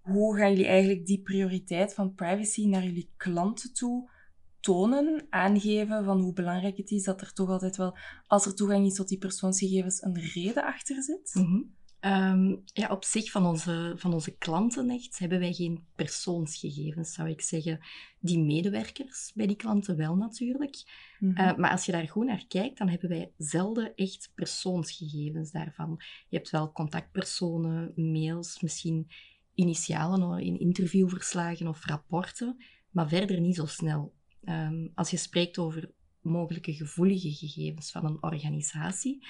Hoe 0.00 0.36
gaan 0.36 0.50
jullie 0.50 0.66
eigenlijk 0.66 1.06
die 1.06 1.20
prioriteit 1.20 1.94
van 1.94 2.14
privacy 2.14 2.66
naar 2.66 2.84
jullie 2.84 3.10
klanten 3.16 3.72
toe 3.72 4.10
tonen, 4.60 5.26
aangeven 5.30 6.04
van 6.04 6.20
hoe 6.20 6.32
belangrijk 6.32 6.76
het 6.76 6.90
is 6.90 7.04
dat 7.04 7.20
er 7.20 7.32
toch 7.32 7.48
altijd 7.48 7.76
wel, 7.76 7.96
als 8.26 8.46
er 8.46 8.54
toegang 8.54 8.86
is 8.86 8.94
tot 8.94 9.08
die 9.08 9.18
persoonsgegevens, 9.18 10.02
een 10.02 10.20
reden 10.20 10.64
achter 10.64 11.02
zit? 11.02 11.30
Mhm. 11.34 11.60
Ehm, 12.00 12.56
ja, 12.64 12.88
op 12.90 13.04
zich 13.04 13.30
van 13.30 13.46
onze, 13.46 13.92
van 13.96 14.12
onze 14.12 14.36
klanten 14.36 14.90
echt 14.90 15.18
hebben 15.18 15.38
wij 15.38 15.52
geen 15.52 15.84
persoonsgegevens, 15.96 17.12
zou 17.12 17.28
ik 17.28 17.40
zeggen. 17.40 17.80
Die 18.20 18.38
medewerkers 18.38 19.32
bij 19.34 19.46
die 19.46 19.56
klanten 19.56 19.96
wel 19.96 20.16
natuurlijk. 20.16 20.76
Mhm. 21.18 21.40
Uh, 21.40 21.56
maar 21.56 21.70
als 21.70 21.84
je 21.84 21.92
daar 21.92 22.08
goed 22.08 22.26
naar 22.26 22.44
kijkt, 22.48 22.78
dan 22.78 22.88
hebben 22.88 23.08
wij 23.08 23.32
zelden 23.38 23.94
echt 23.94 24.32
persoonsgegevens 24.34 25.50
daarvan. 25.50 26.00
Je 26.28 26.36
hebt 26.36 26.50
wel 26.50 26.72
contactpersonen, 26.72 27.92
mails, 27.96 28.60
misschien 28.60 29.10
initialen 29.54 30.40
in 30.40 30.60
interviewverslagen 30.60 31.68
of 31.68 31.84
rapporten, 31.84 32.64
maar 32.90 33.08
verder 33.08 33.40
niet 33.40 33.56
zo 33.56 33.66
snel. 33.66 34.16
Um, 34.44 34.90
als 34.94 35.10
je 35.10 35.16
spreekt 35.16 35.58
over 35.58 35.90
mogelijke 36.20 36.74
gevoelige 36.74 37.32
gegevens 37.32 37.90
van 37.90 38.04
een 38.04 38.22
organisatie, 38.22 39.26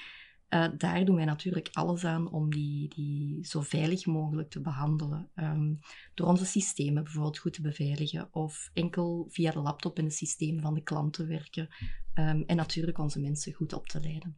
uh, 0.49 0.67
daar 0.77 1.05
doen 1.05 1.15
wij 1.15 1.25
natuurlijk 1.25 1.69
alles 1.71 2.05
aan 2.05 2.31
om 2.31 2.51
die, 2.51 2.87
die 2.87 3.45
zo 3.45 3.61
veilig 3.61 4.05
mogelijk 4.05 4.49
te 4.49 4.61
behandelen. 4.61 5.29
Um, 5.35 5.79
door 6.13 6.27
onze 6.27 6.45
systemen 6.45 7.03
bijvoorbeeld 7.03 7.37
goed 7.37 7.53
te 7.53 7.61
beveiligen 7.61 8.33
of 8.33 8.69
enkel 8.73 9.27
via 9.29 9.51
de 9.51 9.59
laptop 9.59 9.97
in 9.97 10.03
het 10.03 10.13
systeem 10.13 10.61
van 10.61 10.73
de 10.73 10.83
klant 10.83 11.13
te 11.13 11.25
werken. 11.25 11.67
Um, 12.15 12.43
en 12.45 12.55
natuurlijk 12.55 12.97
onze 12.97 13.19
mensen 13.19 13.53
goed 13.53 13.73
op 13.73 13.87
te 13.87 13.99
leiden. 13.99 14.37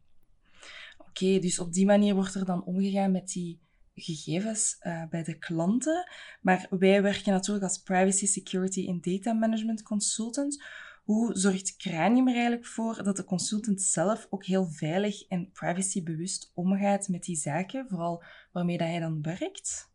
Oké, 0.97 1.39
dus 1.39 1.59
op 1.59 1.73
die 1.73 1.85
manier 1.85 2.15
wordt 2.15 2.35
er 2.35 2.45
dan 2.45 2.63
omgegaan 2.63 3.11
met 3.11 3.27
die 3.27 3.59
gegevens 3.95 4.77
uh, 4.81 5.03
bij 5.09 5.23
de 5.23 5.37
klanten. 5.37 6.09
Maar 6.41 6.67
wij 6.69 7.01
werken 7.01 7.31
natuurlijk 7.31 7.65
als 7.65 7.77
privacy, 7.77 8.25
security 8.25 8.87
en 8.87 9.01
data 9.01 9.33
management 9.33 9.81
consultant. 9.81 10.63
Hoe 11.03 11.37
zorgt 11.37 11.75
Cranium 11.77 12.27
er 12.27 12.33
eigenlijk 12.33 12.65
voor 12.65 13.03
dat 13.03 13.15
de 13.15 13.23
consultant 13.23 13.81
zelf 13.81 14.27
ook 14.29 14.45
heel 14.45 14.65
veilig 14.65 15.27
en 15.27 15.51
privacybewust 15.51 16.51
omgaat 16.53 17.07
met 17.07 17.23
die 17.23 17.35
zaken, 17.35 17.87
vooral 17.89 18.23
waarmee 18.51 18.77
dat 18.77 18.87
hij 18.87 18.99
dan 18.99 19.21
werkt? 19.21 19.89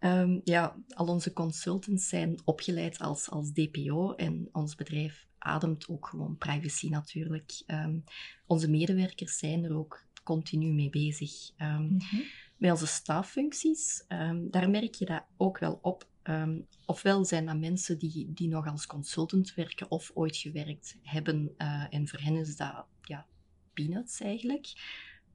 Um, 0.00 0.40
ja, 0.44 0.76
al 0.88 1.06
onze 1.06 1.32
consultants 1.32 2.08
zijn 2.08 2.40
opgeleid 2.44 2.98
als, 2.98 3.30
als 3.30 3.52
DPO 3.52 4.14
en 4.14 4.48
ons 4.52 4.74
bedrijf 4.74 5.26
ademt 5.38 5.88
ook 5.88 6.06
gewoon 6.06 6.36
privacy 6.36 6.88
natuurlijk. 6.88 7.62
Um, 7.66 8.04
onze 8.46 8.70
medewerkers 8.70 9.38
zijn 9.38 9.64
er 9.64 9.76
ook 9.76 10.04
continu 10.24 10.72
mee 10.72 10.90
bezig. 10.90 11.50
Um, 11.58 11.66
mm 11.68 11.98
-hmm. 11.98 12.22
Bij 12.62 12.70
onze 12.70 12.86
staffuncties, 12.86 14.04
daar 14.50 14.70
merk 14.70 14.94
je 14.94 15.04
dat 15.04 15.24
ook 15.36 15.58
wel 15.58 15.78
op. 15.82 16.08
Um, 16.24 16.66
ofwel 16.86 17.24
zijn 17.24 17.46
dat 17.46 17.58
mensen 17.58 17.98
die, 17.98 18.32
die 18.32 18.48
nog 18.48 18.66
als 18.66 18.86
consultant 18.86 19.54
werken 19.54 19.90
of 19.90 20.10
ooit 20.14 20.36
gewerkt 20.36 20.96
hebben. 21.02 21.54
Uh, 21.58 21.86
en 21.90 22.08
voor 22.08 22.20
hen 22.20 22.36
is 22.36 22.56
dat 22.56 22.86
ja, 23.02 23.26
peanuts 23.72 24.20
eigenlijk. 24.20 24.66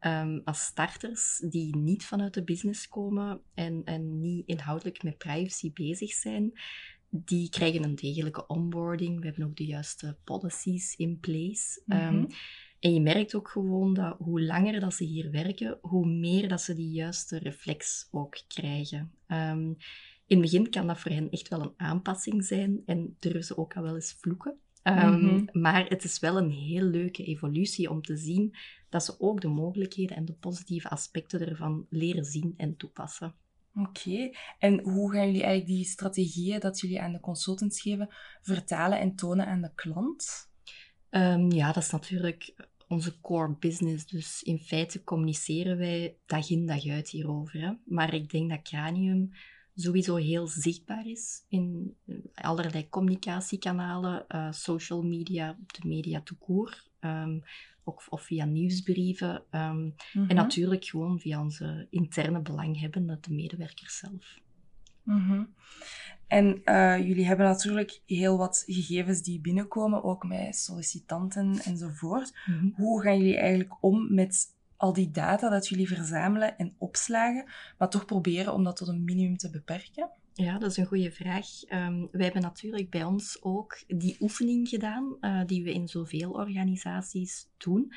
Um, 0.02 0.42
als 0.44 0.60
starters 0.60 1.44
die 1.50 1.76
niet 1.76 2.06
vanuit 2.06 2.34
de 2.34 2.44
business 2.44 2.88
komen 2.88 3.42
en, 3.54 3.82
en 3.84 4.20
niet 4.20 4.48
inhoudelijk 4.48 5.04
met 5.04 5.18
privacy 5.18 5.74
bezig 5.74 6.14
zijn, 6.14 6.60
die 7.10 7.50
krijgen 7.50 7.84
een 7.84 7.96
degelijke 7.96 8.48
onboarding. 8.48 9.20
We 9.20 9.26
hebben 9.26 9.46
ook 9.46 9.56
de 9.56 9.66
juiste 9.66 10.18
policies 10.24 10.96
in 10.96 11.20
place. 11.20 11.82
Um, 11.88 12.28
en 12.80 12.94
je 12.94 13.02
merkt 13.02 13.36
ook 13.36 13.50
gewoon 13.50 13.94
dat 13.94 14.16
hoe 14.20 14.42
langer 14.42 14.80
dat 14.80 14.94
ze 14.94 15.04
hier 15.04 15.32
werken, 15.32 15.78
hoe 15.82 16.08
meer 16.08 16.48
dat 16.48 16.62
ze 16.62 16.74
die 16.74 16.92
juiste 16.92 17.38
reflex 17.38 18.08
ook 18.12 18.38
krijgen. 18.48 19.12
Um, 19.28 19.78
in 20.28 20.42
het 20.42 20.42
begin 20.42 20.70
kan 20.70 20.88
dat 20.88 21.00
voor 21.00 21.12
hen 21.12 21.30
echt 21.30 21.48
wel 21.48 21.62
een 21.62 21.74
aanpassing 21.78 22.46
zijn 22.46 22.82
en 22.86 23.16
durven 23.20 23.44
ze 23.44 23.58
ook 23.58 23.76
al 23.76 23.84
wel 23.84 23.96
eens 23.96 24.18
vloeken. 24.20 24.58
Um, 24.84 24.94
mm-hmm. 24.94 25.50
Maar 25.52 25.88
het 25.88 26.04
is 26.04 26.20
wel 26.20 26.38
een 26.38 26.52
heel 26.52 26.84
leuke 26.84 27.24
evolutie 27.24 27.90
om 27.90 28.02
te 28.02 28.18
zien 28.18 28.56
dat 28.90 29.06
ze 29.06 29.20
ook 29.20 29.42
de 29.42 29.48
mogelijkheden 29.48 30.16
en 30.16 30.26
de 30.26 30.34
positieve 30.34 30.90
aspecten 30.90 31.48
ervan 31.48 31.86
leren 31.90 32.26
zien 32.26 32.54
en 32.58 32.78
toepassen. 32.78 33.36
Oké, 33.76 34.10
okay. 34.10 34.36
en 34.60 34.80
hoe 34.80 35.12
gaan 35.12 35.26
jullie 35.26 35.44
eigenlijk 35.44 35.78
die 35.78 35.86
strategieën 35.86 36.60
dat 36.60 36.80
jullie 36.80 37.02
aan 37.02 37.12
de 37.12 37.20
consultants 37.20 37.82
geven 37.82 38.10
vertalen 38.42 39.00
en 39.00 39.16
tonen 39.16 39.46
aan 39.46 39.62
de 39.62 39.72
klant? 39.76 40.50
Um, 41.18 41.52
ja, 41.52 41.72
dat 41.72 41.84
is 41.84 41.90
natuurlijk 41.90 42.54
onze 42.88 43.22
core 43.22 43.56
business. 43.60 44.08
Dus 44.08 44.44
in 44.44 44.60
feite 44.60 45.04
communiceren 45.04 45.78
wij 45.78 46.16
dag 46.26 46.50
in 46.50 46.66
dag 46.66 46.86
uit 46.86 47.10
hierover. 47.10 47.62
Hè? 47.62 47.74
Maar 47.86 48.14
ik 48.14 48.30
denk 48.32 48.50
dat 48.50 48.62
Cranium 48.62 49.32
sowieso 49.76 50.16
heel 50.16 50.48
zichtbaar 50.48 51.08
is 51.08 51.44
in 51.48 51.96
allerlei 52.34 52.90
communicatiekanalen, 52.90 54.26
uh, 54.30 54.52
social 54.52 55.04
media, 55.04 55.58
de 55.68 55.88
media 55.88 56.22
tout 56.22 56.40
court, 56.40 56.90
um, 57.00 57.44
ook, 57.84 58.04
of 58.10 58.22
via 58.22 58.46
nieuwsbrieven. 58.46 59.44
Um, 59.52 59.52
mm-hmm. 59.52 60.30
En 60.30 60.36
natuurlijk 60.36 60.86
gewoon 60.86 61.20
via 61.20 61.42
onze 61.42 61.88
interne 61.90 62.42
belanghebbenden, 62.42 63.18
de 63.22 63.34
medewerkers 63.34 63.98
zelf. 63.98 64.40
Mm-hmm. 65.08 65.56
En 66.28 66.62
uh, 66.66 66.98
jullie 67.08 67.26
hebben 67.26 67.46
natuurlijk 67.46 68.02
heel 68.06 68.38
wat 68.38 68.64
gegevens 68.66 69.22
die 69.22 69.42
binnenkomen, 69.42 70.04
ook 70.04 70.28
met 70.28 70.56
sollicitanten 70.56 71.60
enzovoort. 71.64 72.34
Mm-hmm. 72.46 72.74
Hoe 72.76 73.02
gaan 73.02 73.18
jullie 73.18 73.38
eigenlijk 73.38 73.84
om 73.84 74.14
met 74.14 74.56
al 74.78 74.94
die 74.94 75.12
data 75.12 75.50
dat 75.50 75.68
jullie 75.68 75.88
verzamelen 75.88 76.58
en 76.58 76.76
opslagen, 76.78 77.46
maar 77.78 77.90
toch 77.90 78.06
proberen 78.06 78.54
om 78.54 78.64
dat 78.64 78.76
tot 78.76 78.88
een 78.88 79.04
minimum 79.04 79.38
te 79.38 79.50
beperken? 79.50 80.10
Ja, 80.34 80.58
dat 80.58 80.72
is 80.72 80.78
een 80.78 80.86
goede 80.86 81.12
vraag. 81.12 81.48
Um, 81.70 82.08
wij 82.12 82.24
hebben 82.24 82.42
natuurlijk 82.42 82.90
bij 82.90 83.04
ons 83.04 83.38
ook 83.42 83.84
die 83.88 84.18
oefening 84.20 84.70
gedaan, 84.70 85.18
uh, 85.22 85.46
die 85.46 85.64
we 85.64 85.74
in 85.74 85.88
zoveel 85.88 86.32
organisaties 86.32 87.48
doen, 87.58 87.94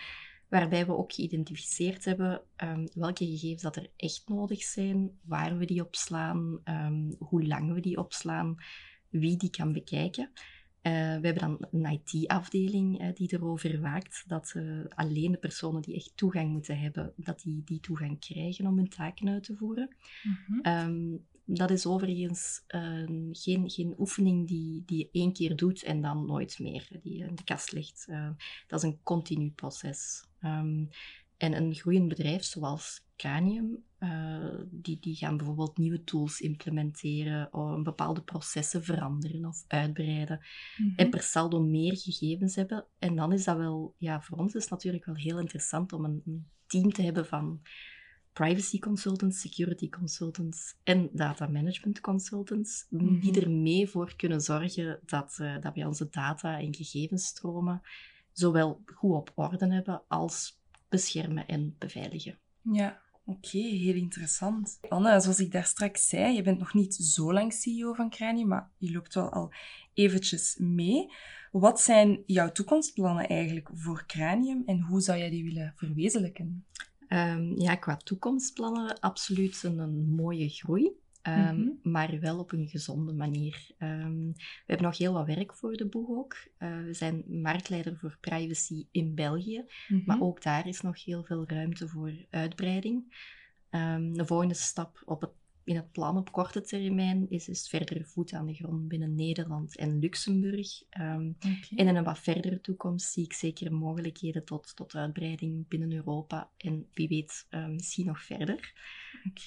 waarbij 0.50 0.86
we 0.86 0.96
ook 0.96 1.12
geïdentificeerd 1.12 2.04
hebben 2.04 2.42
um, 2.56 2.88
welke 2.94 3.26
gegevens 3.26 3.62
dat 3.62 3.76
er 3.76 3.90
echt 3.96 4.22
nodig 4.26 4.62
zijn, 4.62 5.10
waar 5.22 5.58
we 5.58 5.64
die 5.64 5.84
opslaan, 5.84 6.60
um, 6.64 7.16
hoe 7.18 7.46
lang 7.46 7.72
we 7.72 7.80
die 7.80 7.98
opslaan, 7.98 8.56
wie 9.08 9.36
die 9.36 9.50
kan 9.50 9.72
bekijken. 9.72 10.30
Uh, 10.82 10.92
we 10.92 11.26
hebben 11.26 11.34
dan 11.34 11.66
een 11.70 12.00
IT-afdeling 12.04 13.02
uh, 13.02 13.08
die 13.14 13.32
erover 13.32 13.80
waakt 13.80 14.24
dat 14.26 14.52
uh, 14.56 14.84
alleen 14.88 15.32
de 15.32 15.38
personen 15.38 15.82
die 15.82 15.94
echt 15.94 16.12
toegang 16.14 16.50
moeten 16.50 16.78
hebben, 16.78 17.12
dat 17.16 17.40
die 17.40 17.62
die 17.64 17.80
toegang 17.80 18.20
krijgen 18.20 18.66
om 18.66 18.76
hun 18.76 18.88
taken 18.88 19.28
uit 19.28 19.42
te 19.42 19.56
voeren. 19.56 19.96
Um, 20.62 21.26
dat 21.54 21.70
is 21.70 21.86
overigens 21.86 22.64
geen, 23.32 23.70
geen 23.70 23.94
oefening 23.98 24.48
die, 24.48 24.82
die 24.86 24.98
je 24.98 25.08
één 25.12 25.32
keer 25.32 25.56
doet 25.56 25.82
en 25.82 26.00
dan 26.00 26.26
nooit 26.26 26.58
meer, 26.58 26.88
die 27.02 27.24
in 27.24 27.34
de 27.34 27.44
kast 27.44 27.72
ligt. 27.72 28.06
dat 28.66 28.82
is 28.82 28.90
een 28.90 29.00
continu 29.02 29.50
proces. 29.50 30.24
Um, 30.42 30.88
en 31.40 31.56
een 31.56 31.74
groeiend 31.74 32.08
bedrijf 32.08 32.42
zoals 32.42 33.04
Cranium, 33.16 33.84
uh, 33.98 34.54
die, 34.70 34.98
die 35.00 35.16
gaan 35.16 35.36
bijvoorbeeld 35.36 35.78
nieuwe 35.78 36.04
tools 36.04 36.40
implementeren, 36.40 37.52
of 37.52 37.82
bepaalde 37.82 38.22
processen 38.22 38.84
veranderen 38.84 39.44
of 39.44 39.64
uitbreiden. 39.66 40.40
Mm-hmm. 40.76 40.96
En 40.96 41.10
per 41.10 41.22
saldo 41.22 41.60
meer 41.60 41.96
gegevens 41.96 42.54
hebben. 42.54 42.86
En 42.98 43.16
dan 43.16 43.32
is 43.32 43.44
dat 43.44 43.56
wel, 43.56 43.94
ja, 43.98 44.20
voor 44.20 44.38
ons 44.38 44.54
is 44.54 44.62
het 44.62 44.70
natuurlijk 44.70 45.04
wel 45.04 45.14
heel 45.14 45.38
interessant 45.38 45.92
om 45.92 46.04
een, 46.04 46.22
een 46.26 46.46
team 46.66 46.92
te 46.92 47.02
hebben 47.02 47.26
van 47.26 47.60
privacy 48.32 48.78
consultants, 48.78 49.40
security 49.40 49.88
consultants 49.88 50.74
en 50.84 51.10
data 51.12 51.46
management 51.46 52.00
consultants, 52.00 52.86
die 52.90 53.40
er 53.40 53.50
mee 53.50 53.88
voor 53.88 54.16
kunnen 54.16 54.40
zorgen 54.40 55.00
dat, 55.06 55.38
uh, 55.40 55.60
dat 55.60 55.74
wij 55.74 55.84
onze 55.84 56.08
data 56.10 56.58
en 56.58 56.74
gegevensstromen 56.74 57.82
zowel 58.32 58.82
goed 58.94 59.14
op 59.14 59.32
orde 59.34 59.72
hebben 59.74 60.02
als 60.08 60.58
beschermen 60.88 61.46
en 61.46 61.74
beveiligen. 61.78 62.38
Ja, 62.62 63.00
oké, 63.24 63.38
okay, 63.46 63.70
heel 63.70 63.94
interessant. 63.94 64.78
Anne, 64.88 65.20
zoals 65.20 65.40
ik 65.40 65.52
daar 65.52 65.64
straks 65.64 66.08
zei, 66.08 66.34
je 66.34 66.42
bent 66.42 66.58
nog 66.58 66.74
niet 66.74 66.94
zo 66.94 67.32
lang 67.32 67.52
CEO 67.52 67.92
van 67.92 68.10
Crani, 68.10 68.44
maar 68.44 68.70
je 68.78 68.92
loopt 68.92 69.14
wel 69.14 69.30
al 69.32 69.52
eventjes 69.94 70.56
mee. 70.58 71.12
Wat 71.52 71.80
zijn 71.80 72.22
jouw 72.26 72.52
toekomstplannen 72.52 73.28
eigenlijk 73.28 73.70
voor 73.74 74.04
Cranium 74.06 74.62
en 74.66 74.80
hoe 74.80 75.00
zou 75.00 75.18
jij 75.18 75.30
die 75.30 75.44
willen 75.44 75.72
verwezenlijken? 75.76 76.64
Um, 77.12 77.60
ja, 77.60 77.74
qua 77.74 77.96
toekomstplannen 77.96 79.00
absoluut 79.00 79.62
een, 79.62 79.78
een 79.78 80.14
mooie 80.14 80.48
groei. 80.48 80.98
Ehm, 81.22 81.60
mhm. 81.60 81.70
maar 81.82 82.20
wel 82.20 82.38
op 82.38 82.52
een 82.52 82.68
gezonde 82.68 83.12
manier. 83.12 83.70
Ehm, 83.78 84.26
we 84.32 84.64
hebben 84.66 84.86
nog 84.86 84.98
heel 84.98 85.12
wat 85.12 85.26
werk 85.26 85.54
voor 85.54 85.76
de 85.76 85.86
boeg 85.86 86.08
ook. 86.08 86.36
Uh, 86.58 86.84
we 86.84 86.94
zijn 86.94 87.24
marktleider 87.26 87.96
voor 87.96 88.16
privacy 88.20 88.86
in 88.90 89.14
België, 89.14 89.64
mhm. 89.88 90.02
maar 90.06 90.20
ook 90.20 90.42
daar 90.42 90.68
is 90.68 90.80
nog 90.80 91.04
heel 91.04 91.24
veel 91.24 91.44
ruimte 91.46 91.88
voor 91.88 92.12
uitbreiding. 92.30 93.28
Um, 93.70 94.16
de 94.16 94.26
volgende 94.26 94.54
stap 94.54 95.02
op 95.04 95.20
het 95.20 95.32
in 95.64 95.76
het 95.76 95.92
plan 95.92 96.16
op 96.16 96.32
korte 96.32 96.60
termijn 96.60 97.30
is, 97.30 97.48
is 97.48 97.68
verder 97.68 98.04
voet 98.04 98.32
aan 98.32 98.46
de 98.46 98.54
grond 98.54 98.88
binnen 98.88 99.14
Nederland 99.14 99.76
en 99.76 99.98
Luxemburg. 99.98 100.82
Um, 101.00 101.36
En 101.76 101.88
in 101.88 101.96
een 101.96 102.04
wat 102.04 102.18
verdere 102.18 102.60
toekomst 102.60 103.12
zie 103.12 103.24
ik 103.24 103.32
zeker 103.32 103.72
mogelijkheden 103.72 104.44
tot, 104.44 104.76
tot 104.76 104.94
uitbreiding 104.94 105.68
binnen 105.68 105.92
Europa 105.92 106.50
en 106.56 106.86
wie 106.92 107.08
weet 107.08 107.46
uh, 107.50 107.66
misschien 107.66 108.06
nog 108.06 108.22
verder. 108.22 108.72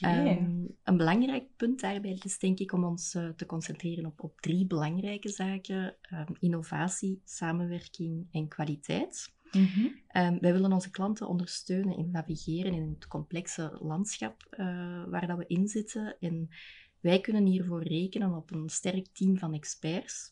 Um, 0.05 0.75
een 0.84 0.98
belangrijk 0.98 1.48
punt 1.55 1.82
daarbij 1.82 2.20
is 2.24 2.39
denk 2.39 2.60
ik 2.60 2.72
om 2.72 2.84
ons 2.84 3.15
uh, 3.15 3.29
te 3.29 3.46
concentreren 3.46 4.05
op, 4.05 4.24
op 4.24 4.41
drie 4.41 4.65
belangrijke 4.65 5.29
zaken. 5.29 5.96
Um, 6.12 6.36
innovatie, 6.39 7.22
samenwerking 7.25 8.27
en 8.32 8.48
kwaliteit. 8.48 9.34
Mhm. 9.54 9.88
Ehm, 10.08 10.38
wij 10.40 10.54
willen 10.54 10.72
onze 10.72 10.90
klanten 10.90 11.28
ondersteunen 11.28 11.98
in 11.98 12.12
navigeren 12.12 12.74
in 12.74 12.90
het 12.90 13.08
complexe 13.08 13.78
landschap 13.82 14.48
uh, 14.52 15.04
waar 15.08 15.28
dat 15.28 15.38
we 15.38 15.48
in 15.48 15.68
zitten. 15.68 16.16
En 16.20 16.50
wij 17.00 17.22
kunnen 17.22 17.46
hiervoor 17.46 17.84
rekenen 17.84 18.34
op 18.34 18.52
een 18.52 18.70
sterk 18.70 19.08
team 19.14 19.38
van 19.38 19.54
experts. 19.54 20.32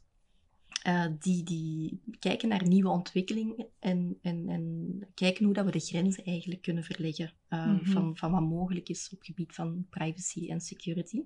Uh, 0.87 1.05
die, 1.19 1.43
die 1.43 2.01
kijken 2.19 2.49
naar 2.49 2.67
nieuwe 2.67 2.89
ontwikkelingen 2.89 3.67
en, 3.79 4.17
en, 4.21 4.49
en 4.49 5.07
kijken 5.13 5.45
hoe 5.45 5.53
dat 5.53 5.65
we 5.65 5.71
de 5.71 5.79
grenzen 5.79 6.23
eigenlijk 6.23 6.61
kunnen 6.61 6.83
verleggen 6.83 7.33
uh, 7.49 7.79
van, 7.81 8.17
van 8.17 8.31
wat 8.31 8.41
mogelijk 8.41 8.89
is 8.89 9.09
op 9.11 9.17
het 9.17 9.27
gebied 9.27 9.53
van 9.53 9.85
privacy 9.89 10.49
en 10.49 10.61
security. 10.61 11.23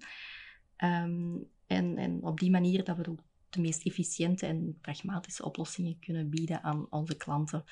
Um, 0.83 1.47
en, 1.67 1.97
en 1.97 2.23
op 2.23 2.39
die 2.39 2.51
manier 2.51 2.83
dat 2.83 2.97
we 2.97 3.09
ook 3.09 3.23
de 3.55 3.61
meest 3.61 3.85
efficiënte 3.85 4.45
en 4.45 4.77
pragmatische 4.81 5.45
oplossingen 5.45 5.99
kunnen 5.99 6.29
bieden 6.29 6.63
aan 6.63 6.87
onze 6.89 7.17
klanten. 7.17 7.63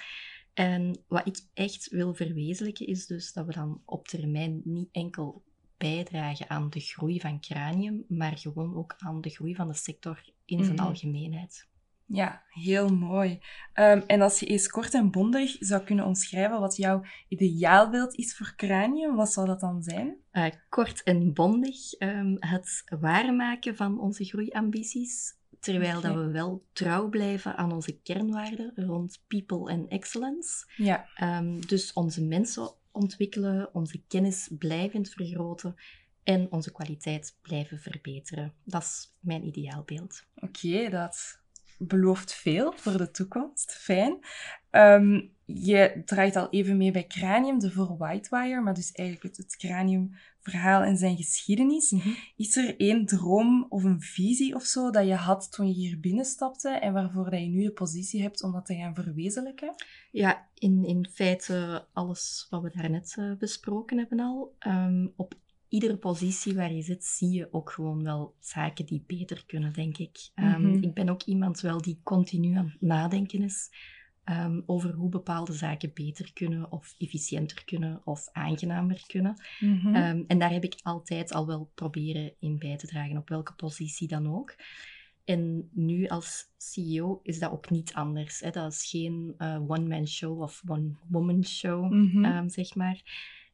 En 0.54 1.04
wat 1.08 1.28
ik 1.28 1.40
echt 1.54 1.90
wil 1.90 2.14
verwezenlijken 2.14 2.88
is 2.88 3.06
dus 3.06 3.34
dat 3.34 3.46
we 3.46 3.54
dan 3.54 3.82
op 3.86 4.08
termijn 4.08 4.62
niet 4.64 4.90
enkel 4.92 5.44
bijdragen 5.78 6.50
aan 6.50 6.70
de 6.70 6.80
groei 6.80 7.20
van 7.20 7.40
Cranium, 7.40 8.06
maar 8.08 8.38
gewoon 8.38 8.76
ook 8.76 8.96
aan 8.98 9.22
de 9.22 9.30
groei 9.30 9.56
van 9.56 9.68
de 9.68 9.74
sector 9.74 10.24
in 10.46 10.64
zijn 10.64 10.76
mhm. 10.76 10.86
algemeenheid. 10.86 11.68
Ja, 12.06 12.44
heel 12.50 12.88
mooi. 12.88 13.40
Ehm, 13.74 14.02
en 14.08 14.22
als 14.22 14.40
je 14.40 14.46
eens 14.46 14.68
kort 14.68 14.94
en 14.94 15.12
bondig 15.12 15.56
zou 15.60 15.84
kunnen 15.84 16.06
omschrijven 16.06 16.60
wat 16.60 16.76
jouw 16.76 17.04
ideaalbeeld 17.28 18.16
is 18.16 18.36
voor 18.38 18.54
Cranium, 18.56 19.16
wat 19.16 19.32
zou 19.32 19.48
dat 19.48 19.60
dan 19.60 19.84
zijn? 19.84 20.16
Uh, 20.32 20.46
kort 20.70 21.04
en 21.04 21.34
bondig, 21.34 22.00
um, 22.00 22.36
het 22.40 22.84
waarmaken 23.00 23.76
van 23.76 24.00
onze 24.00 24.26
groeiambities, 24.26 25.34
Terwijl 25.64 26.02
dat 26.02 26.16
we 26.16 26.32
wel 26.32 26.66
trouw 26.74 27.10
blijven 27.10 27.58
aan 27.58 27.72
onze 27.72 28.00
kernwaarden 28.00 28.74
rond 28.76 29.24
people 29.28 29.74
and 29.74 29.90
excellence. 29.90 30.66
Ja. 30.78 31.10
Um, 31.40 31.66
dus 31.68 31.94
onze 31.94 32.24
mensen 32.24 32.74
ontwikkelen, 32.92 33.74
onze 33.74 34.02
kennis 34.08 34.50
blijvend 34.58 35.10
vergroten 35.10 35.76
en 36.24 36.52
onze 36.52 36.72
kwaliteit 36.72 37.38
blijven 37.42 37.80
verbeteren. 37.80 38.54
Dat 38.64 38.82
is 38.82 39.14
mijn 39.20 39.46
ideaalbeeld. 39.46 40.24
Oké, 40.36 40.90
dat 40.90 41.43
belooft 41.88 42.34
veel 42.34 42.74
voor 42.76 42.98
de 42.98 43.12
toekomst. 43.12 43.74
Fijn. 43.74 44.20
Um, 44.72 45.32
je 45.46 46.02
draait 46.06 46.36
al 46.36 46.50
even 46.50 46.78
mee 46.78 46.92
bij 46.92 47.08
Cranium, 47.08 47.60
de 47.60 47.72
voor 47.72 47.98
Whitewire, 47.98 48.62
maar 48.62 48.74
dus 48.74 48.92
eigenlijk 48.92 49.28
het, 49.28 49.46
het 49.46 49.58
Cranium-verhaal 49.58 50.82
en 50.82 50.98
zijn 50.98 51.18
geschiedenis. 51.18 51.92
Mhm. 51.92 52.10
Is 52.36 52.56
er 52.56 52.80
één 52.80 53.06
droom 53.06 53.66
of 53.70 53.84
een 53.84 54.02
visie 54.02 54.56
of 54.56 54.64
zo 54.64 54.92
dat 54.92 55.08
je 55.08 55.14
had 55.14 55.52
toen 55.52 55.68
je 55.68 55.74
hier 55.74 56.00
binnenstapte 56.00 56.70
en 56.70 56.94
waarvoor 56.94 57.30
dat 57.30 57.40
je 57.40 57.48
nu 57.48 57.64
de 57.64 57.72
positie 57.72 58.22
hebt 58.22 58.44
om 58.44 58.52
dat 58.52 58.66
te 58.66 58.76
gaan 58.76 58.96
verwezenlijken? 58.96 59.76
Ja, 60.12 60.48
in, 60.54 60.86
in 60.86 61.08
feite 61.12 61.86
alles 61.94 62.48
wat 62.50 62.62
we 62.62 62.72
daarnet 62.74 63.16
uh, 63.20 63.38
besproken 63.38 63.98
hebben 63.98 64.20
al. 64.20 64.56
Um, 64.68 65.14
op 65.16 65.34
iedere 65.74 65.98
positie 65.98 66.56
waar 66.56 66.74
je 66.74 66.82
zit, 66.82 67.06
zie 67.06 67.32
je 67.32 67.48
ook 67.52 67.72
gewoon 67.72 68.04
wel 68.04 68.36
zaken 68.40 68.86
die 68.86 69.04
beter 69.08 69.44
kunnen, 69.46 69.74
denk 69.74 69.98
ik. 69.98 70.30
Um, 70.36 70.84
Ik 70.84 70.94
ben 70.94 71.10
ook 71.10 71.24
iemand 71.24 71.62
wel 71.62 71.82
die 71.82 72.00
continu 72.04 72.56
aan 72.56 72.70
het 72.70 72.82
nadenken 72.82 73.44
is 73.44 73.70
Ehm, 74.24 74.62
over 74.66 74.94
hoe 74.94 75.10
bepaalde 75.10 75.54
zaken 75.54 75.92
beter 75.94 76.34
kunnen 76.34 76.72
of 76.72 76.96
efficiënter 76.98 77.64
kunnen 77.66 78.02
of 78.04 78.30
aangenamer 78.32 79.04
kunnen. 79.08 79.36
Mhm. 79.60 79.96
Ehm, 79.96 80.24
en 80.28 80.40
daar 80.40 80.52
heb 80.52 80.64
ik 80.64 80.80
altijd 80.84 81.34
al 81.34 81.48
wel 81.48 81.72
proberen 81.76 82.34
in 82.40 82.58
bij 82.58 82.78
te 82.78 82.88
dragen, 82.88 83.18
op 83.18 83.30
welke 83.30 83.54
positie 83.54 84.08
dan 84.08 84.36
ook. 84.36 84.56
En 85.26 85.70
nu 85.74 86.08
als 86.08 86.46
CEO 86.58 87.20
is 87.24 87.40
dat 87.40 87.52
ook 87.52 87.70
niet 87.70 87.94
anders. 87.94 88.40
Hè? 88.40 88.50
Dat 88.50 88.72
is 88.72 88.90
geen 88.90 89.36
uh, 89.38 89.70
one-man 89.70 90.08
show 90.08 90.42
of 90.42 90.64
one-woman 90.68 91.46
show, 91.46 91.92
mhm. 91.92 92.26
ehm, 92.26 92.50
zeg 92.50 92.76
maar. 92.76 93.02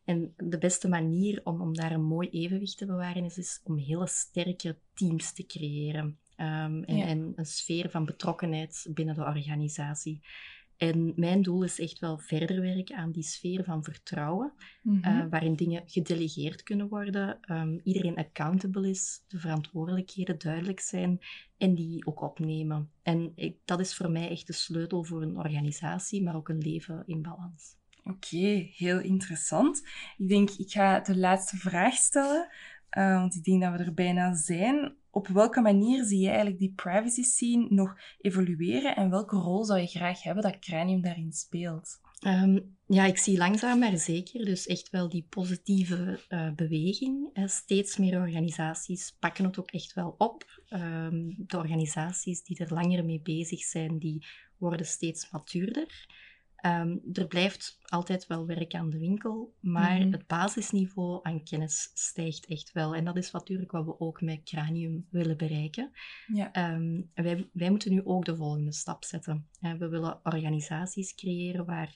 En 0.09 0.33
de 0.37 0.57
beste 0.57 0.87
manier 0.87 1.41
om, 1.43 1.61
om 1.61 1.73
daar 1.73 1.91
een 1.91 2.03
mooi 2.03 2.29
evenwicht 2.29 2.77
te 2.77 2.85
bewaren 2.85 3.25
is, 3.25 3.37
is 3.37 3.61
om 3.63 3.77
hele 3.77 4.07
sterke 4.07 4.77
teams 4.93 5.33
te 5.33 5.45
creëren. 5.45 6.19
en, 6.35 6.85
en, 6.85 7.33
een 7.35 7.45
sfeer 7.45 7.89
van 7.89 8.05
betrokkenheid 8.05 8.87
binnen 8.93 9.15
de 9.15 9.21
organisatie. 9.21 10.21
En 10.77 11.13
mijn 11.15 11.41
doel 11.41 11.63
is 11.63 11.79
echt 11.79 11.99
wel 11.99 12.17
verder 12.17 12.61
werken 12.61 12.95
aan 12.95 13.11
die 13.11 13.23
sfeer 13.23 13.63
van 13.63 13.83
vertrouwen, 13.83 14.53
mhm. 14.81 15.03
eh, 15.03 15.25
waarin 15.29 15.55
dingen 15.55 15.83
gedelegeerd 15.85 16.63
kunnen 16.63 16.87
worden, 16.87 17.39
um, 17.51 17.79
iedereen 17.83 18.15
accountable 18.15 18.89
is, 18.89 19.23
de 19.27 19.39
verantwoordelijkheden 19.39 20.39
duidelijk 20.39 20.79
zijn 20.79 21.19
en 21.57 21.75
die 21.75 22.05
ook 22.05 22.21
opnemen. 22.21 22.91
En 23.01 23.31
ik, 23.35 23.57
dat 23.65 23.79
is 23.79 23.95
voor 23.95 24.11
mij 24.11 24.29
echt 24.29 24.47
de 24.47 24.53
sleutel 24.53 25.03
voor 25.03 25.21
een 25.21 25.37
organisatie, 25.37 26.23
maar 26.23 26.35
ook 26.35 26.49
een 26.49 26.61
leven 26.61 27.03
in 27.05 27.21
balans. 27.21 27.78
Oké, 28.09 28.69
heel 28.75 28.99
interessant. 28.99 29.81
Ik 30.17 30.29
denk, 30.29 30.49
ik 30.49 30.71
ga 30.71 30.99
de 30.99 31.17
laatste 31.17 31.57
vraag 31.57 31.93
stellen, 31.93 32.47
uh, 32.97 33.15
want 33.15 33.35
ik 33.35 33.43
denk 33.43 33.61
dat 33.61 33.71
we 33.71 33.83
er 33.83 33.93
bijna 33.93 34.35
zijn 34.35 34.97
op 35.11 35.27
welke 35.27 35.61
manier 35.61 36.03
zie 36.03 36.19
je 36.19 36.27
eigenlijk 36.27 36.59
die 36.59 36.73
privacy 36.75 37.23
scene 37.23 37.67
nog 37.69 37.95
evolueren 38.21 38.95
en 38.95 39.09
welke 39.09 39.35
rol 39.35 39.63
zou 39.63 39.79
je 39.79 39.87
graag 39.87 40.23
hebben 40.23 40.43
dat 40.43 40.59
Cranium 40.59 41.01
daarin 41.01 41.31
speelt? 41.31 41.99
Ehm, 42.19 42.59
ja, 42.87 43.05
ik 43.05 43.17
zie 43.17 43.37
langzaam 43.37 43.79
maar 43.79 43.97
zeker 43.97 44.45
dus 44.45 44.67
echt 44.67 44.89
wel 44.89 45.09
die 45.09 45.25
positieve 45.29 46.19
uh, 46.29 46.51
beweging. 46.51 47.29
steeds 47.45 47.97
meer 47.97 48.19
organisaties 48.19 49.15
pakken 49.19 49.45
het 49.45 49.59
ook 49.59 49.71
echt 49.71 49.93
wel 49.93 50.15
op. 50.17 50.61
Um, 50.69 51.35
de 51.37 51.57
organisaties 51.57 52.43
die 52.43 52.59
er 52.59 52.73
langer 52.73 53.05
mee 53.05 53.21
bezig 53.21 53.59
zijn, 53.59 53.99
die 53.99 54.25
worden 54.57 54.85
steeds 54.85 55.31
matuurder. 55.31 56.07
Ehm, 56.61 56.97
er 57.13 57.27
blijft 57.27 57.79
altijd 57.85 58.27
wel 58.27 58.45
werk 58.45 58.73
aan 58.73 58.89
de 58.89 58.97
winkel, 58.97 59.53
maar 59.59 59.99
mhm. 59.99 60.11
het 60.11 60.27
basisniveau 60.27 61.19
aan 61.21 61.43
kennis 61.43 61.91
stijgt 61.93 62.45
echt 62.45 62.71
wel. 62.71 62.95
En 62.95 63.05
dat 63.05 63.17
is 63.17 63.31
natuurlijk 63.31 63.71
wat 63.71 63.85
we 63.85 63.99
ook 63.99 64.21
met 64.21 64.43
Cranium 64.43 65.07
willen 65.09 65.37
bereiken. 65.37 65.91
Ja. 66.33 66.51
Ehm, 66.51 67.01
wij, 67.13 67.49
wij 67.53 67.69
moeten 67.69 67.91
nu 67.91 68.01
ook 68.03 68.25
de 68.25 68.35
volgende 68.35 68.73
stap 68.73 69.03
zetten. 69.03 69.47
we 69.59 69.87
willen 69.87 70.19
organisaties 70.23 71.15
creëren 71.15 71.65
waar 71.65 71.95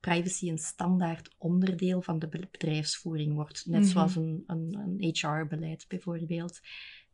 privacy 0.00 0.48
een 0.48 0.58
standaard 0.58 1.34
onderdeel 1.38 2.02
van 2.02 2.18
de 2.18 2.28
bedrijfsvoering 2.28 3.34
wordt. 3.34 3.66
Net 3.66 3.80
mhm. 3.80 3.90
zoals 3.90 4.16
een, 4.16 4.44
een, 4.46 4.78
een 4.78 5.14
HR-beleid 5.14 5.84
bijvoorbeeld. 5.88 6.60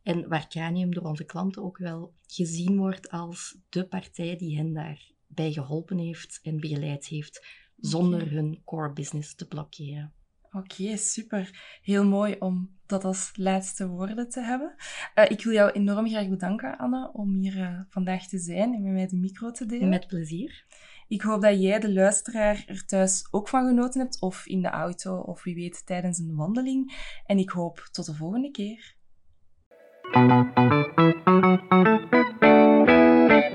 En 0.03 0.27
waar 0.27 0.47
Cranium 0.47 0.93
door 0.93 1.03
onze 1.03 1.25
klanten 1.25 1.63
ook 1.63 1.77
wel 1.77 2.13
gezien 2.27 2.77
wordt 2.77 3.09
als 3.09 3.57
de 3.69 3.87
partij 3.87 4.37
die 4.37 4.57
hen 4.57 4.73
daar 4.73 5.11
bij 5.33 5.51
geholpen 5.51 5.97
heeft 5.97 6.39
en 6.43 6.59
begeleid 6.59 7.05
heeft, 7.05 7.47
zonder 7.77 8.31
hun 8.31 8.61
core 8.65 8.93
business 8.93 9.35
te 9.35 9.47
blokkeren. 9.47 10.13
Oké, 10.51 10.97
super. 10.97 11.79
Heel 11.81 12.05
mooi 12.05 12.35
om 12.39 12.77
dat 12.85 13.03
als 13.03 13.31
laatste 13.33 13.87
woorden 13.87 14.29
te 14.29 14.41
hebben. 14.41 14.75
Uh, 15.15 15.25
ik 15.29 15.43
wil 15.43 15.53
jou 15.53 15.71
enorm 15.71 16.09
graag 16.09 16.29
bedanken, 16.29 16.77
Anne, 16.77 17.11
om 17.13 17.33
hier 17.33 17.57
uh, 17.57 17.79
vandaag 17.89 18.27
te 18.27 18.37
zijn 18.37 18.73
en 18.73 18.83
met 18.83 18.91
mij 18.91 19.07
de 19.07 19.15
micro 19.15 19.51
te 19.51 19.65
delen. 19.65 19.89
Met 19.89 20.07
plezier. 20.07 20.65
Ik 21.07 21.21
hoop 21.21 21.41
dat 21.41 21.61
jij, 21.61 21.79
de 21.79 21.93
luisteraar, 21.93 22.63
er 22.67 22.85
thuis 22.85 23.27
ook 23.31 23.47
van 23.47 23.67
genoten 23.67 24.01
hebt, 24.01 24.21
of 24.21 24.45
in 24.45 24.61
de 24.61 24.69
auto, 24.69 25.17
of 25.17 25.43
wie 25.43 25.55
weet 25.55 25.85
tijdens 25.85 26.19
een 26.19 26.35
wandeling. 26.35 27.11
En 27.25 27.37
ik 27.37 27.49
hoop 27.49 27.89
tot 27.91 28.05
de 28.05 28.13
volgende 28.15 28.51
keer. 28.51 28.95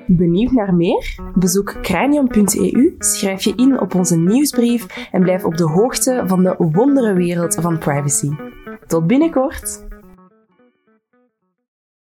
Benieuwd 0.06 0.52
naar 0.52 0.74
meer? 0.74 1.14
Bezoek 1.34 1.74
cranium.eu, 1.82 2.94
schrijf 2.98 3.42
je 3.42 3.52
in 3.56 3.80
op 3.80 3.94
onze 3.94 4.18
nieuwsbrief 4.18 5.08
en 5.12 5.22
blijf 5.22 5.44
op 5.44 5.56
de 5.56 5.64
hoogte 5.64 6.22
van 6.26 6.42
de 6.42 6.54
wonderenwereld 6.58 7.54
van 7.54 7.78
privacy. 7.78 8.30
Tot 8.86 9.06
binnenkort! 9.06 9.84